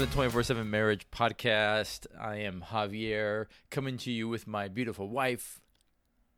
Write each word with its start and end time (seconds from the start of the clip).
Welcome 0.00 0.12
to 0.12 0.16
24 0.16 0.42
7 0.44 0.70
Marriage 0.70 1.10
Podcast. 1.10 2.06
I 2.18 2.36
am 2.36 2.64
Javier, 2.66 3.48
coming 3.70 3.98
to 3.98 4.10
you 4.10 4.28
with 4.30 4.46
my 4.46 4.66
beautiful 4.68 5.10
wife, 5.10 5.60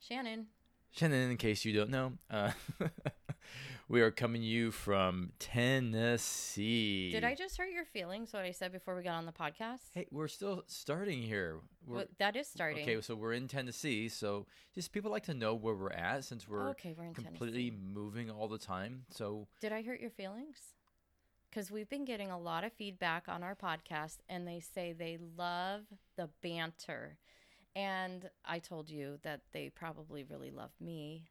Shannan. 0.03 0.47
Shannan, 0.99 1.31
in 1.31 1.37
case 1.37 1.65
you 1.65 1.73
don't 1.73 1.91
know. 1.91 2.15
Uh, 2.29 2.51
we 3.89 4.01
are 4.01 4.11
coming 4.11 4.41
to 4.41 4.47
you 4.49 4.73
from 4.73 5.31
Tennessee. 5.39 7.13
Did 7.13 7.23
I 7.23 7.37
just 7.37 7.57
hurt 7.57 7.71
your 7.71 7.85
feelings? 7.85 8.33
What 8.33 8.43
I 8.43 8.51
said 8.51 8.73
before 8.73 8.97
we 8.97 9.05
got 9.05 9.15
on 9.15 9.27
the 9.27 9.33
podcast? 9.33 9.91
Hey, 9.95 10.09
we're 10.11 10.27
still 10.27 10.65
starting 10.67 11.23
here. 11.23 11.61
We're, 11.87 11.99
What- 11.99 12.19
that 12.19 12.35
is 12.35 12.49
starting. 12.49 12.83
Okay, 12.83 13.01
so 13.01 13.15
we're 13.15 13.35
in 13.35 13.47
Tennessee. 13.47 14.09
So 14.09 14.47
just 14.75 14.91
people 14.91 15.13
like 15.13 15.27
to 15.27 15.35
know 15.35 15.55
where 15.55 15.77
we're 15.77 15.93
at 15.93 16.25
since 16.25 16.49
we're 16.49 16.71
okay, 16.71 16.97
we're 16.99 17.05
in 17.05 17.15
completely 17.15 17.71
Tennessee. 17.71 17.87
moving 17.95 18.29
all 18.29 18.49
the 18.49 18.59
time. 18.59 19.05
So 19.13 19.47
Did 19.61 19.71
I 19.71 19.83
hurt 19.83 20.01
your 20.01 20.11
feelings? 20.11 20.59
Because 21.53 21.71
we've 21.71 21.89
been 21.91 22.07
getting 22.07 22.31
a 22.31 22.39
lot 22.39 22.65
of 22.65 22.73
feedback 22.73 23.29
on 23.29 23.43
our 23.43 23.55
podcast, 23.55 24.19
and 24.31 24.49
they 24.49 24.61
say 24.61 24.95
they 24.95 25.19
love 25.37 25.83
the 26.17 26.31
banter. 26.43 27.19
And 27.77 28.31
I 28.45 28.59
told 28.59 28.89
you 28.89 29.19
that 29.23 29.43
they 29.53 29.69
probably 29.69 30.25
really 30.25 30.51
love 30.51 30.71
me. 30.81 31.25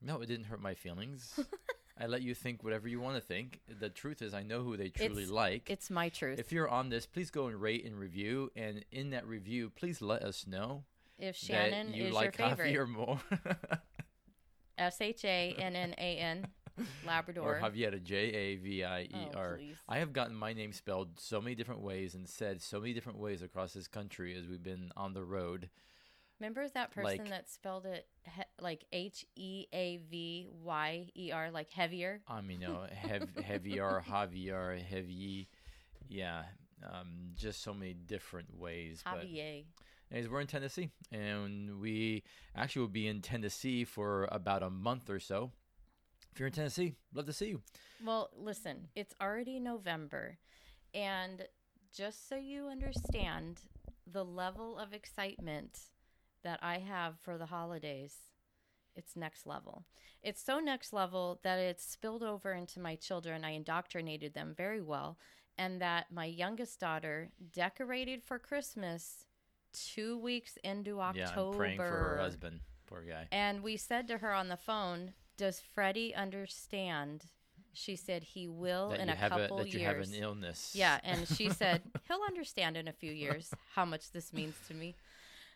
no, 0.00 0.20
it 0.20 0.26
didn't 0.26 0.46
hurt 0.46 0.62
my 0.62 0.74
feelings. 0.74 1.40
I 1.98 2.06
let 2.06 2.22
you 2.22 2.34
think 2.34 2.62
whatever 2.64 2.86
you 2.88 3.00
want 3.00 3.16
to 3.16 3.20
think. 3.20 3.60
The 3.80 3.88
truth 3.88 4.22
is, 4.22 4.32
I 4.32 4.42
know 4.44 4.62
who 4.62 4.76
they 4.76 4.88
truly 4.90 5.24
It's- 5.24 5.30
like. 5.30 5.68
It's 5.70 5.90
my 5.90 6.08
truth. 6.08 6.38
If 6.38 6.52
you're 6.52 6.68
on 6.68 6.88
this, 6.88 7.06
please 7.06 7.30
go 7.30 7.48
and 7.48 7.60
rate 7.60 7.84
and 7.84 7.98
review. 7.98 8.50
And 8.56 8.84
in 8.92 9.10
that 9.10 9.26
review, 9.26 9.70
please 9.70 10.00
let 10.00 10.22
us 10.22 10.46
know 10.46 10.84
If 11.18 11.36
Shannan 11.36 11.88
that 11.88 11.94
you 11.96 12.04
is 12.06 12.14
like 12.14 12.38
your 12.38 12.48
favorite, 12.48 12.74
Javier 12.74 12.88
more. 12.88 13.20
S 14.78 15.00
H 15.00 15.24
A 15.24 15.54
N 15.58 15.76
N 15.76 15.94
A 15.98 16.16
N, 16.18 16.46
Labrador. 17.06 17.56
or 17.56 17.60
Javier, 17.60 18.02
J 18.02 18.16
A 18.16 18.56
V 18.56 18.84
I 18.84 19.02
E 19.02 19.28
Oh, 19.34 19.38
R. 19.38 19.60
I 19.88 19.98
have 19.98 20.12
gotten 20.12 20.34
my 20.34 20.52
name 20.52 20.72
spelled 20.72 21.18
so 21.20 21.40
many 21.40 21.54
different 21.54 21.80
ways 21.82 22.14
and 22.14 22.28
said 22.28 22.62
so 22.62 22.80
many 22.80 22.92
different 22.94 23.18
ways 23.18 23.42
across 23.42 23.72
this 23.72 23.88
country 23.88 24.34
as 24.36 24.46
we've 24.46 24.62
been 24.62 24.90
on 24.96 25.12
the 25.14 25.24
road. 25.24 25.68
Remember 26.40 26.66
that 26.70 26.90
person 26.90 27.18
Like- 27.18 27.28
that 27.28 27.48
spelled 27.50 27.86
it 27.86 28.06
he- 28.24 28.42
like 28.60 28.84
H 28.92 29.24
E 29.36 29.66
A 29.72 29.98
V 30.10 30.48
Y 30.64 31.08
E 31.16 31.30
R, 31.32 31.50
like 31.50 31.70
heavier? 31.70 32.20
I 32.26 32.40
mean, 32.40 32.60
you 32.62 32.68
know, 32.68 32.86
hev- 32.92 33.36
heavier, 33.44 34.02
Javier, 34.08 34.82
heavy. 34.82 35.48
Yeah, 36.08 36.42
um, 36.82 37.30
just 37.36 37.62
so 37.62 37.72
many 37.72 37.94
different 37.94 38.58
ways. 38.58 39.02
But 39.04 39.22
Javier. 39.24 39.64
Anyways, 40.10 40.28
we're 40.30 40.40
in 40.40 40.46
Tennessee, 40.46 40.90
and 41.10 41.80
we 41.80 42.22
actually 42.56 42.80
will 42.80 42.88
be 42.88 43.06
in 43.06 43.22
Tennessee 43.22 43.84
for 43.84 44.28
about 44.32 44.62
a 44.62 44.68
month 44.68 45.08
or 45.08 45.20
so. 45.20 45.52
If 46.32 46.40
you're 46.40 46.46
in 46.46 46.52
Tennessee, 46.52 46.94
love 47.12 47.26
to 47.26 47.32
see 47.32 47.48
you. 47.48 47.62
Well, 48.04 48.30
listen, 48.36 48.88
it's 48.96 49.14
already 49.20 49.60
November. 49.60 50.38
And 50.94 51.46
just 51.94 52.28
so 52.28 52.36
you 52.36 52.68
understand 52.68 53.60
the 54.10 54.24
level 54.24 54.78
of 54.78 54.94
excitement 54.94 55.78
that 56.42 56.58
I 56.62 56.78
have 56.78 57.18
for 57.20 57.36
the 57.36 57.46
holidays, 57.46 58.14
it's 58.96 59.14
next 59.14 59.46
level. 59.46 59.84
It's 60.22 60.42
so 60.42 60.58
next 60.58 60.92
level 60.92 61.40
that 61.44 61.58
it's 61.58 61.84
spilled 61.84 62.22
over 62.22 62.52
into 62.52 62.80
my 62.80 62.94
children. 62.94 63.44
I 63.44 63.50
indoctrinated 63.50 64.32
them 64.32 64.54
very 64.56 64.80
well. 64.80 65.18
And 65.58 65.82
that 65.82 66.06
my 66.10 66.24
youngest 66.24 66.80
daughter 66.80 67.30
decorated 67.52 68.22
for 68.22 68.38
Christmas 68.38 69.26
two 69.74 70.18
weeks 70.18 70.56
into 70.64 70.98
October. 70.98 71.18
Yeah, 71.18 71.50
I'm 71.50 71.56
praying 71.56 71.76
for 71.76 71.84
her 71.84 72.18
husband. 72.18 72.60
Poor 72.86 73.02
guy. 73.02 73.28
And 73.30 73.62
we 73.62 73.76
said 73.76 74.08
to 74.08 74.18
her 74.18 74.32
on 74.32 74.48
the 74.48 74.56
phone, 74.56 75.12
"Does 75.42 75.60
Freddie 75.60 76.14
understand?" 76.14 77.24
She 77.72 77.96
said 77.96 78.22
he 78.22 78.46
will 78.46 78.90
That 78.90 79.00
in 79.00 79.08
you 79.08 79.14
a 79.14 79.16
have 79.16 79.32
a, 79.32 79.38
couple 79.40 79.56
that 79.56 79.72
you 79.74 79.80
years. 79.80 79.96
have 79.96 80.06
an 80.08 80.14
illness. 80.22 80.72
yeah, 80.76 81.00
and 81.02 81.26
she 81.26 81.48
said 81.60 81.82
he'll 82.06 82.20
understand 82.28 82.76
in 82.76 82.86
a 82.86 82.92
few 82.92 83.10
years 83.12 83.52
how 83.74 83.84
much 83.84 84.12
this 84.12 84.32
means 84.32 84.54
to 84.68 84.74
me. 84.74 84.94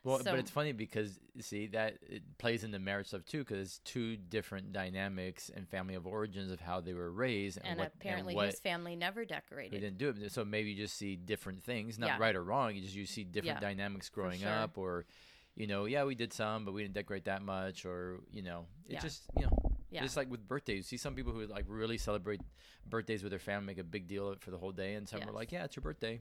Well, 0.03 0.19
so- 0.19 0.25
but 0.25 0.39
it's 0.41 0.51
funny 0.51 0.73
because 0.73 1.19
see 1.41 1.67
that 1.69 1.99
it 2.09 2.23
plays 2.39 2.65
into 2.65 2.79
marriage 2.79 3.09
stuff 3.09 3.25
too, 3.27 3.41
because 3.45 3.61
it's 3.61 3.79
two 3.81 4.17
different 4.17 4.73
dynamics 4.73 5.51
and 5.55 5.69
family 5.69 5.95
of 5.95 6.07
origins 6.07 6.51
of 6.51 6.61
how 6.61 6.81
they 6.81 6.95
were 6.95 7.11
raised, 7.11 7.59
and, 7.59 7.67
And 7.69 7.79
what, 7.79 7.93
apparently 7.95 8.33
and 8.33 8.37
what 8.37 8.47
his 8.51 8.61
family 8.61 8.97
never 8.97 9.23
they 9.23 9.27
decorated. 9.27 9.81
didn't 9.81 9.99
do 9.99 10.09
it. 10.09 10.33
So 10.33 10.45
maybe 10.45 10.71
you 10.71 10.77
just 10.77 10.97
see 10.97 11.15
different 11.17 11.63
things, 11.63 11.99
not 11.99 12.07
Yeah. 12.09 12.19
right 12.19 12.35
or 12.35 12.43
wrong. 12.43 12.75
You 12.75 12.83
just 12.83 12.95
you 12.95 13.07
see 13.07 13.25
different 13.25 13.61
Yeah, 13.61 13.69
dynamics 13.69 14.09
growing 14.09 14.41
sure. 14.41 14.49
up, 14.49 14.79
or 14.79 15.07
you 15.55 15.67
know, 15.67 15.85
yeah, 15.87 16.05
we 16.05 16.15
did 16.15 16.33
some, 16.33 16.65
but 16.65 16.73
we 16.73 16.83
didn't 16.83 16.95
decorate 16.95 17.25
that 17.25 17.43
much, 17.43 17.85
or 17.85 18.21
you 18.31 18.43
know, 18.43 18.67
it 18.89 18.95
Yeah. 18.95 19.01
just 19.01 19.23
you 19.37 19.43
know, 19.43 19.76
Yeah. 19.91 20.03
just 20.03 20.17
like 20.17 20.31
with 20.31 20.47
birthdays. 20.49 20.79
You 20.79 20.83
see 20.83 20.97
some 20.97 21.15
people 21.15 21.33
who 21.33 21.47
like 21.47 21.65
really 21.69 21.99
celebrate 21.99 22.41
birthdays 22.89 23.23
with 23.23 23.31
their 23.31 23.39
family, 23.39 23.67
make 23.67 23.79
a 23.79 23.85
big 23.85 24.07
deal 24.09 24.29
of 24.29 24.35
it 24.35 24.41
for 24.43 24.51
the 24.51 24.59
whole 24.59 24.73
day, 24.73 24.95
and 24.95 25.09
some 25.09 25.21
are 25.23 25.27
Yes. 25.27 25.35
like, 25.35 25.53
yeah, 25.53 25.65
it's 25.65 25.77
your 25.77 25.83
birthday, 25.83 26.21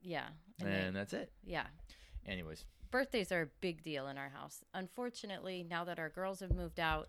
Yeah. 0.00 0.28
and, 0.60 0.94
that's 0.96 1.12
it. 1.12 1.32
yeah. 1.44 1.66
Anyways, 2.26 2.64
Birthdays 2.90 3.30
are 3.32 3.42
a 3.42 3.46
big 3.60 3.82
deal 3.82 4.08
in 4.08 4.16
our 4.16 4.30
house. 4.30 4.64
Unfortunately, 4.72 5.62
now 5.62 5.84
that 5.84 5.98
our 5.98 6.08
girls 6.08 6.40
have 6.40 6.52
moved 6.54 6.80
out, 6.80 7.08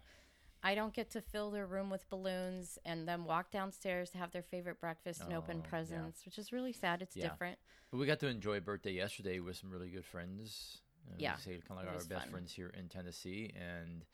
I 0.62 0.76
don't 0.76 0.94
get 0.94 1.10
to 1.12 1.22
fill 1.22 1.52
their 1.52 1.66
room 1.66 1.90
with 1.90 2.10
balloons 2.10 2.78
and 2.84 3.08
then 3.08 3.24
walk 3.24 3.50
downstairs 3.50 4.10
to 4.12 4.18
have 4.18 4.32
their 4.32 4.44
favorite 4.44 4.82
breakfast 4.82 5.22
and 5.22 5.34
Oh, 5.34 5.38
open 5.38 5.58
yeah. 5.60 5.70
presents, 5.70 6.26
which 6.26 6.38
is 6.38 6.52
really 6.52 6.74
sad. 6.74 7.02
It's 7.02 7.16
Yeah. 7.16 7.30
different. 7.30 7.60
but 7.92 7.98
we 7.98 8.06
got 8.06 8.20
to 8.20 8.28
enjoy 8.28 8.58
a 8.58 8.62
birthday 8.62 8.92
yesterday 8.92 9.40
with 9.40 9.56
some 9.56 9.72
really 9.72 9.90
good 9.90 10.04
friends. 10.06 10.82
Uh, 11.08 11.14
we 11.18 11.24
Yeah, 11.24 11.38
say 11.38 11.54
kind 11.60 11.72
of 11.72 11.78
like 11.78 11.88
our 11.88 11.94
was 11.96 12.08
best 12.08 12.24
fun. 12.26 12.32
friends 12.32 12.52
here 12.54 12.70
in 12.70 12.90
Tennessee, 12.90 13.52
and 13.56 14.06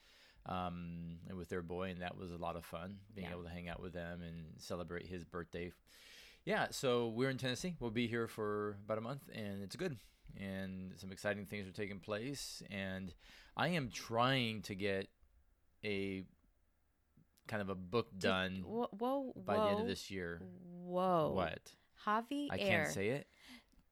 um, 0.46 1.18
and 1.28 1.38
with 1.38 1.50
their 1.50 1.62
boy, 1.62 1.90
and 1.90 2.02
that 2.02 2.18
was 2.18 2.32
a 2.32 2.38
lot 2.38 2.56
of 2.56 2.66
fun 2.66 2.98
being 3.14 3.28
Yeah. 3.28 3.34
able 3.34 3.44
to 3.44 3.50
hang 3.50 3.68
out 3.70 3.82
with 3.82 3.94
them 3.94 4.22
and 4.22 4.60
celebrate 4.62 5.06
his 5.08 5.24
birthday. 5.24 5.72
Yeah, 6.46 6.68
so 6.70 7.08
we're 7.10 7.30
in 7.32 7.38
Tennessee. 7.38 7.76
We'll 7.80 7.90
be 7.92 8.08
here 8.08 8.28
for 8.28 8.78
about 8.86 8.98
a 9.00 9.02
month, 9.02 9.24
and 9.34 9.64
it's 9.64 9.76
good. 9.76 9.98
And 10.40 10.94
some 10.98 11.12
exciting 11.12 11.46
things 11.46 11.68
are 11.68 11.72
taking 11.72 12.00
place, 12.00 12.62
and 12.70 13.14
I 13.58 13.70
am 13.70 13.90
trying 13.90 14.62
to 14.64 14.76
get 14.76 15.08
a 15.84 16.24
kind 17.48 17.62
of 17.62 17.70
a 17.70 17.76
book 17.76 18.12
Did- 18.12 18.22
done 18.22 18.64
Whoa, 18.66 18.90
whoa, 18.92 19.34
by 19.36 19.56
the 19.56 19.64
end 19.70 19.80
of 19.82 19.88
this 19.88 20.12
year. 20.12 20.42
Whoa. 20.84 21.32
What? 21.34 21.72
Javi 22.06 22.48
I 22.52 22.58
can't 22.58 22.92
say 22.92 23.10
it. 23.10 23.28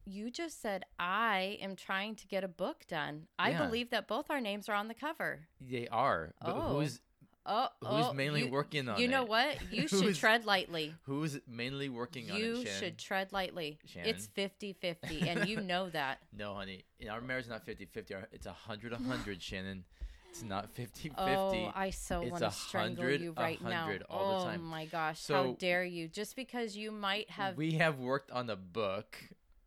You 0.05 0.29
just 0.29 0.61
said 0.61 0.83
I 0.99 1.57
am 1.61 1.75
trying 1.75 2.15
to 2.15 2.27
get 2.27 2.43
a 2.43 2.47
book 2.47 2.85
done. 2.87 3.27
I 3.39 3.51
Yeah. 3.51 3.65
believe 3.65 3.89
that 3.91 4.07
both 4.07 4.29
our 4.29 4.41
names 4.41 4.67
are 4.69 4.75
on 4.75 4.87
the 4.87 4.93
cover. 4.93 5.47
They 5.61 5.87
are, 5.87 6.33
but 6.41 6.55
Oh. 6.55 6.79
who's 6.79 6.99
Oh, 7.45 7.67
Who's 7.81 8.05
oh, 8.05 8.13
mainly 8.13 8.45
you- 8.45 8.51
working 8.51 8.87
on 8.87 9.01
You 9.01 9.09
know 9.09 9.23
it? 9.23 9.27
what? 9.27 9.57
You 9.71 9.85
should 9.89 10.15
tread 10.15 10.45
lightly. 10.45 10.95
who's 11.03 11.41
mainly 11.45 11.89
working 11.89 12.31
on 12.31 12.37
You 12.37 12.61
it? 12.61 12.67
Shan? 12.69 12.79
should 12.79 12.97
tread 12.97 13.33
lightly. 13.33 13.79
Shannan. 13.85 14.05
It's 14.05 14.27
50-50 14.27 15.27
and 15.27 15.49
you 15.49 15.59
know 15.71 15.89
that. 15.89 16.19
No, 16.31 16.53
honey. 16.55 16.85
Our 17.09 17.19
marriage 17.19 17.43
is 17.43 17.49
not 17.49 17.65
50-50. 17.65 18.15
Our- 18.15 18.29
It's 18.31 18.47
100-100, 18.47 19.41
Shannan. 19.41 19.83
It's 20.29 20.41
not 20.41 20.73
50-50. 20.73 21.13
Oh, 21.17 21.69
I 21.75 21.89
so 21.89 22.21
want 22.21 22.43
to 22.43 22.51
strangle 22.51 23.09
you 23.11 23.33
right 23.33 23.61
now. 23.61 23.91
all 24.09 24.39
the 24.39 24.45
oh 24.45 24.49
time. 24.49 24.63
my 24.63 24.85
gosh, 24.85 25.27
how 25.27 25.43
So- 25.47 25.55
dare 25.59 25.83
you? 25.83 26.07
Just 26.07 26.37
because 26.37 26.77
you 26.77 26.91
might 26.93 27.29
have 27.31 27.57
we 27.57 27.73
have 27.73 27.99
worked 27.99 28.31
on 28.31 28.49
a 28.49 28.55
book. 28.55 29.17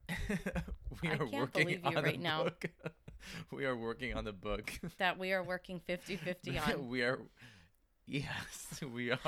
we 1.03 1.09
I 1.11 1.15
are 1.17 1.27
working 1.27 1.81
on 1.85 1.95
right 1.95 2.19
a 2.19 2.21
now. 2.23 2.45
book. 2.45 2.65
we 3.53 3.65
are 3.65 3.77
working 3.77 4.15
on 4.15 4.25
the 4.25 4.33
book. 4.33 4.73
that 4.99 5.19
we 5.19 5.33
are 5.33 5.43
working 5.43 5.81
50-50 5.89 6.75
on. 6.75 6.89
we 6.89 7.03
are 7.03 7.19
Yes, 8.07 8.81
we 8.95 9.11
are. 9.11 9.19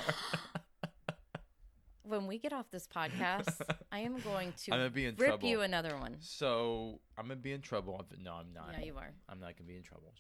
when 2.03 2.27
we 2.27 2.39
get 2.39 2.53
off 2.53 2.67
this 2.71 2.87
podcast, 2.87 3.61
I 3.91 4.01
am 4.01 4.19
going 4.21 4.53
to 4.65 4.73
I'm 4.73 4.79
gonna 4.79 4.91
be 4.91 5.07
in 5.07 5.17
rip 5.17 5.29
trouble. 5.31 5.49
you 5.49 5.61
another 5.63 5.97
one. 5.97 6.17
So 6.21 7.01
I'm 7.19 7.25
gonna 7.25 7.37
be 7.41 7.53
in 7.53 7.61
trouble. 7.61 8.05
No, 8.23 8.35
I'm 8.35 8.53
not. 8.55 8.75
Yeah, 8.79 8.85
you 8.85 8.97
are. 8.97 9.11
I'm 9.29 9.41
not 9.41 9.57
gonna 9.57 9.67
be 9.69 9.77
in 9.77 9.83
trouble. 9.83 10.13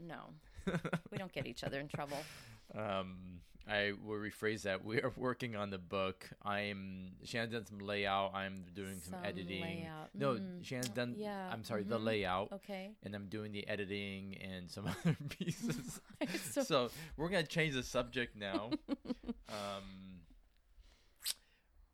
No, 0.00 0.30
we 1.10 1.18
don't 1.18 1.32
get 1.32 1.46
each 1.48 1.64
other 1.64 1.80
in 1.80 1.88
trouble. 1.88 2.18
Um, 2.76 3.16
I 3.70 3.92
will 4.02 4.16
rephrase 4.16 4.62
that. 4.62 4.82
We 4.84 5.00
are 5.02 5.12
working 5.16 5.54
on 5.54 5.68
the 5.70 5.78
book. 5.78 6.26
I'm 6.42 7.12
Shannan's 7.24 7.52
done 7.52 7.66
some 7.66 7.78
layout. 7.80 8.34
I'm 8.34 8.64
doing 8.74 8.98
some, 9.00 9.12
Some 9.14 9.24
editing. 9.24 9.60
layout. 9.62 10.08
No, 10.14 10.34
Mm, 10.34 10.62
Shannan's 10.64 10.88
done. 10.88 11.14
yeah, 11.18 11.50
I'm 11.52 11.64
sorry, 11.64 11.82
the 11.84 11.98
mhm. 11.98 12.04
layout, 12.04 12.52
Okay. 12.52 12.92
and 13.02 13.14
I'm 13.14 13.26
doing 13.26 13.52
the 13.52 13.68
editing 13.68 14.36
and 14.40 14.70
some 14.70 14.86
other 15.04 15.16
pieces. 15.28 16.00
so, 16.50 16.62
so 16.62 16.90
we're 17.18 17.28
gonna 17.28 17.42
change 17.42 17.74
the 17.74 17.82
subject 17.82 18.36
now. 18.36 18.70
um, 19.50 20.20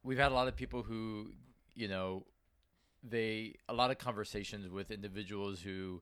we've 0.02 0.18
had 0.18 0.30
a 0.32 0.34
lot 0.34 0.48
of 0.48 0.56
people 0.56 0.82
who, 0.82 1.32
you 1.74 1.88
know, 1.88 2.24
they 3.02 3.54
a 3.68 3.74
lot 3.74 3.90
of 3.90 3.98
conversations 3.98 4.68
with 4.68 4.90
individuals 4.90 5.60
who, 5.60 6.00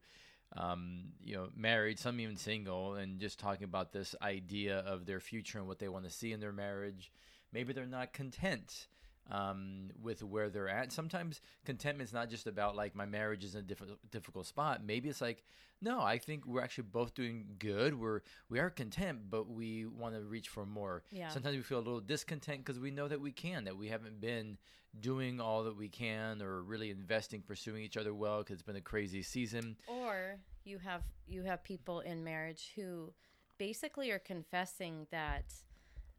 um, 0.57 1.05
you 1.25 1.35
know, 1.35 1.49
married, 1.57 1.99
some 1.99 2.21
even 2.21 2.37
single, 2.37 2.95
and 2.95 3.21
just 3.21 3.39
talking 3.39 3.65
about 3.65 3.93
this 3.93 4.15
idea 4.21 4.79
of 4.81 5.07
their 5.07 5.21
future 5.21 5.59
and 5.59 5.67
what 5.67 5.79
they 5.79 5.89
want 5.89 6.05
to 6.05 6.11
see 6.11 6.33
in 6.33 6.41
their 6.41 6.53
marriage. 6.53 7.11
Maybe 7.53 7.73
they're 7.73 7.87
not 7.87 8.13
content. 8.13 8.87
Um, 9.31 9.91
with 10.03 10.23
where 10.23 10.51
they're 10.51 10.69
at. 10.69 10.93
Sometimes 10.93 11.41
contentment's 11.65 12.13
not 12.13 12.29
just 12.29 12.47
about 12.47 12.77
like 12.77 12.95
my 12.95 13.07
marriage 13.07 13.45
is 13.45 13.55
in 13.55 13.61
a 13.61 13.65
difficult 13.65 13.99
difficult 14.11 14.47
spot. 14.47 14.85
Maybe 14.85 15.09
it's 15.09 15.21
like, 15.21 15.45
no, 15.81 16.01
I 16.01 16.19
think 16.19 16.47
we're 16.47 16.63
actually 16.63 16.85
both 16.85 17.15
doing 17.15 17.47
good. 17.59 17.99
We're 17.99 18.21
we 18.49 18.59
are 18.59 18.71
content, 18.71 19.31
but 19.31 19.49
we 19.49 19.87
want 19.87 20.15
to 20.15 20.23
reach 20.23 20.49
for 20.49 20.67
more. 20.67 21.03
Yeah. 21.11 21.29
Sometimes 21.29 21.57
we 21.57 21.63
feel 21.63 21.79
a 21.79 21.81
little 21.81 22.01
discontent 22.01 22.65
because 22.65 22.81
we 22.81 22.91
know 22.91 23.09
that 23.09 23.21
we 23.21 23.33
can, 23.33 23.65
that 23.65 23.77
we 23.77 23.89
haven't 23.89 24.21
been 24.21 24.59
doing 25.01 25.41
all 25.41 25.65
that 25.65 25.77
we 25.77 25.89
can 25.89 26.43
or 26.43 26.63
really 26.63 26.91
investing, 26.91 27.41
pursuing 27.41 27.83
each 27.83 27.97
other 27.97 28.13
well 28.13 28.39
because 28.39 28.55
it's 28.55 28.63
been 28.63 28.77
a 28.77 28.81
crazy 28.81 29.23
season. 29.23 29.77
Or 29.87 30.37
you 30.65 30.79
have 30.79 31.03
you 31.27 31.43
have 31.45 31.63
people 31.65 32.01
in 32.01 32.23
marriage 32.23 32.73
who 32.77 33.13
basically 33.59 34.11
are 34.11 34.19
confessing 34.19 35.07
that 35.11 35.45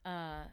uh, 0.05 0.44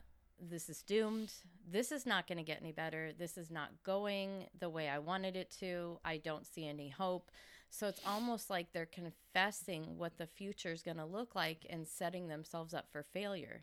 this 0.48 0.68
is 0.68 0.82
doomed. 0.82 1.32
This 1.70 1.92
is 1.92 2.06
not 2.06 2.26
going 2.26 2.38
to 2.38 2.44
get 2.44 2.58
any 2.60 2.72
better. 2.72 3.12
This 3.16 3.36
is 3.36 3.50
not 3.50 3.70
going 3.84 4.46
the 4.58 4.68
way 4.70 4.88
I 4.88 4.98
wanted 4.98 5.36
it 5.36 5.50
to. 5.60 5.98
I 6.04 6.16
don't 6.18 6.46
see 6.46 6.66
any 6.66 6.88
hope. 6.88 7.30
So 7.70 7.86
it's 7.86 8.00
almost 8.06 8.50
like 8.50 8.72
they're 8.72 8.86
confessing 8.86 9.96
what 9.96 10.18
the 10.18 10.26
future 10.26 10.72
is 10.72 10.82
going 10.82 10.96
to 10.96 11.04
look 11.04 11.34
like 11.34 11.66
and 11.70 11.86
setting 11.86 12.28
themselves 12.28 12.74
up 12.74 12.86
for 12.90 13.02
failure. 13.02 13.62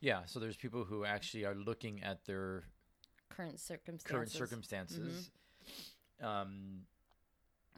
Yeah. 0.00 0.20
So 0.26 0.40
there's 0.40 0.56
people 0.56 0.84
who 0.84 1.04
actually 1.04 1.44
are 1.44 1.54
looking 1.54 2.02
at 2.02 2.24
their 2.26 2.64
Current 3.30 3.60
circumstances. 3.60 4.10
current 4.10 4.30
circumstances. 4.30 5.30
Um, 6.22 6.80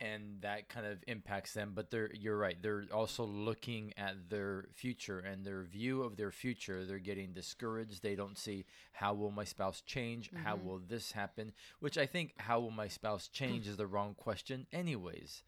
and 0.02 0.40
that 0.40 0.68
kind 0.68 0.84
of 0.84 0.98
impacts 1.06 1.54
them. 1.54 1.72
But 1.74 1.90
they're 1.90 2.10
you're 2.12 2.36
right. 2.36 2.60
They're 2.60 2.84
also 2.92 3.24
looking 3.24 3.92
at 3.96 4.28
their 4.28 4.66
future 4.74 5.20
and 5.20 5.44
their 5.44 5.62
view 5.62 6.02
of 6.02 6.16
their 6.16 6.32
future. 6.32 6.84
They're 6.84 6.98
getting 6.98 7.32
discouraged. 7.32 8.02
They 8.02 8.16
don't 8.16 8.36
see 8.36 8.64
how 8.92 9.14
will 9.14 9.30
my 9.30 9.44
spouse 9.44 9.80
change? 9.80 10.30
How 10.44 10.56
mm-hmm. 10.56 10.66
will 10.66 10.80
this 10.86 11.12
happen? 11.12 11.52
Which 11.78 11.96
I 11.96 12.06
think 12.06 12.34
how 12.38 12.60
will 12.60 12.72
my 12.72 12.88
spouse 12.88 13.28
change 13.28 13.68
is 13.68 13.76
the 13.76 13.86
wrong 13.86 14.14
question, 14.14 14.66
anyways, 14.72 15.44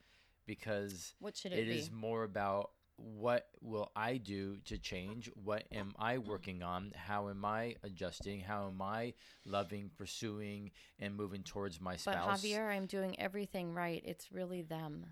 because 0.47 1.15
What 1.19 1.37
should 1.37 1.53
it, 1.53 1.59
it 1.59 1.69
is 1.69 1.91
more 1.91 2.23
about 2.23 2.71
what 2.97 3.49
will 3.61 3.91
I 3.97 4.17
do 4.19 4.59
to 4.67 4.79
change? 4.79 5.31
What 5.43 5.65
am 5.73 5.93
I 5.99 6.19
working 6.19 6.63
on? 6.63 6.93
How 6.95 7.29
am 7.29 7.45
I 7.45 7.77
adjusting? 7.83 8.41
How 8.41 8.69
am 8.69 8.81
I 8.81 9.15
loving, 9.45 9.91
pursuing, 9.97 10.71
and 10.99 11.17
moving 11.17 11.43
towards 11.43 11.81
my 11.81 11.97
spouse? 11.97 12.43
but? 12.43 12.49
Javier, 12.49 12.69
I'm 12.69 12.87
doing 12.87 13.19
everything 13.19 13.75
right. 13.75 14.03
It's 14.05 14.31
really 14.33 14.63
them. 14.63 15.07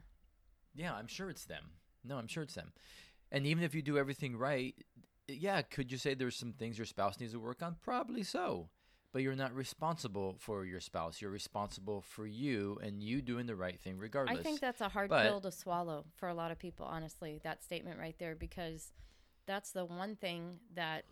Yeah, 0.75 0.95
I'm 0.95 1.07
sure 1.07 1.29
it's 1.29 1.45
them. 1.45 1.65
No, 2.05 2.17
I'm 2.17 2.29
sure 2.29 2.43
it's 2.43 2.55
them. 2.55 2.73
And 3.31 3.47
even 3.47 3.65
if 3.65 3.75
you 3.75 3.83
do 3.83 3.99
everything 3.99 4.37
right, 4.37 4.75
yeah, 5.29 5.63
could 5.63 5.91
you 5.91 5.99
say 5.99 6.15
there's 6.15 6.37
some 6.37 6.53
things 6.53 6.79
your 6.79 6.87
spouse 6.87 7.19
needs 7.19 7.33
to 7.33 7.41
work 7.41 7.63
on? 7.63 7.77
Probably 7.83 8.23
so. 8.23 8.69
But 9.13 9.21
you're 9.23 9.37
not 9.37 9.55
responsible 9.55 10.37
for 10.39 10.65
your 10.65 10.81
spouse. 10.81 11.21
You're 11.21 11.31
responsible 11.31 12.01
for 12.01 12.27
you 12.27 12.79
and 12.83 13.03
you 13.03 13.21
doing 13.21 13.47
the 13.47 13.55
right 13.55 13.79
thing 13.79 13.99
regardless. 13.99 14.39
I 14.39 14.43
think 14.43 14.61
that's 14.61 14.81
a 14.81 14.89
hard 14.89 15.11
But- 15.11 15.25
pill 15.25 15.41
to 15.43 15.53
swallow 15.53 16.07
for 16.17 16.29
a 16.29 16.35
lot 16.35 16.51
of 16.51 16.59
people, 16.59 16.87
honestly, 16.87 17.39
that 17.45 17.63
statement 17.63 17.99
right 18.01 18.17
there, 18.19 18.35
because 18.35 18.93
that's 19.45 19.71
the 19.73 19.85
one 19.85 20.17
thing 20.17 20.61
that 20.75 21.05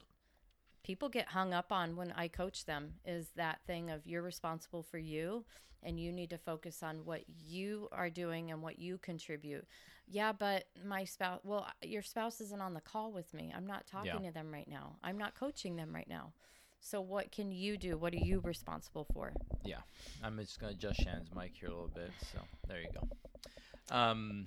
people 0.82 1.11
get 1.11 1.29
hung 1.29 1.52
up 1.52 1.70
on 1.70 1.94
when 1.94 2.11
I 2.12 2.29
coach 2.29 2.64
them 2.64 2.94
is 3.05 3.29
that 3.37 3.61
thing 3.67 3.91
of 3.91 4.06
you're 4.06 4.23
responsible 4.23 4.82
for 4.82 4.96
you 4.96 5.44
and 5.82 6.00
you 6.00 6.11
need 6.11 6.31
to 6.31 6.38
focus 6.38 6.82
on 6.82 7.05
what 7.05 7.25
you 7.29 7.88
are 7.93 8.08
doing 8.08 8.50
and 8.50 8.62
what 8.62 8.79
you 8.79 8.96
contribute. 8.96 9.67
Yeah, 10.06 10.32
but 10.32 10.64
my 10.82 11.05
spouse, 11.05 11.41
well, 11.44 11.69
your 11.82 12.03
spouse 12.03 12.41
isn't 12.41 12.62
on 12.62 12.73
the 12.73 12.81
call 12.81 13.12
with 13.12 13.35
me. 13.35 13.53
I'm 13.55 13.67
not 13.67 13.87
talking 13.87 14.23
Yeah. 14.25 14.31
to 14.31 14.32
them 14.35 14.50
right 14.50 14.69
now. 14.69 14.96
I'm 15.03 15.19
not 15.19 15.35
coaching 15.35 15.76
them 15.76 15.94
right 15.94 16.08
now. 16.08 16.32
So 16.81 17.00
what 17.00 17.31
can 17.31 17.53
you 17.53 17.77
do? 17.77 17.97
What 17.99 18.12
are 18.15 18.25
you 18.25 18.41
responsible 18.41 19.06
for? 19.12 19.32
Yeah, 19.65 19.79
I'm 20.25 20.38
just 20.38 20.59
gonna 20.59 20.73
adjust 20.73 21.00
Shannan's 21.00 21.35
mic 21.35 21.53
here 21.55 21.69
a 21.69 21.73
little 21.73 21.91
bit. 21.94 22.11
So 22.32 22.41
there 22.69 22.81
you 22.81 22.88
go. 22.93 23.94
Um, 23.94 24.47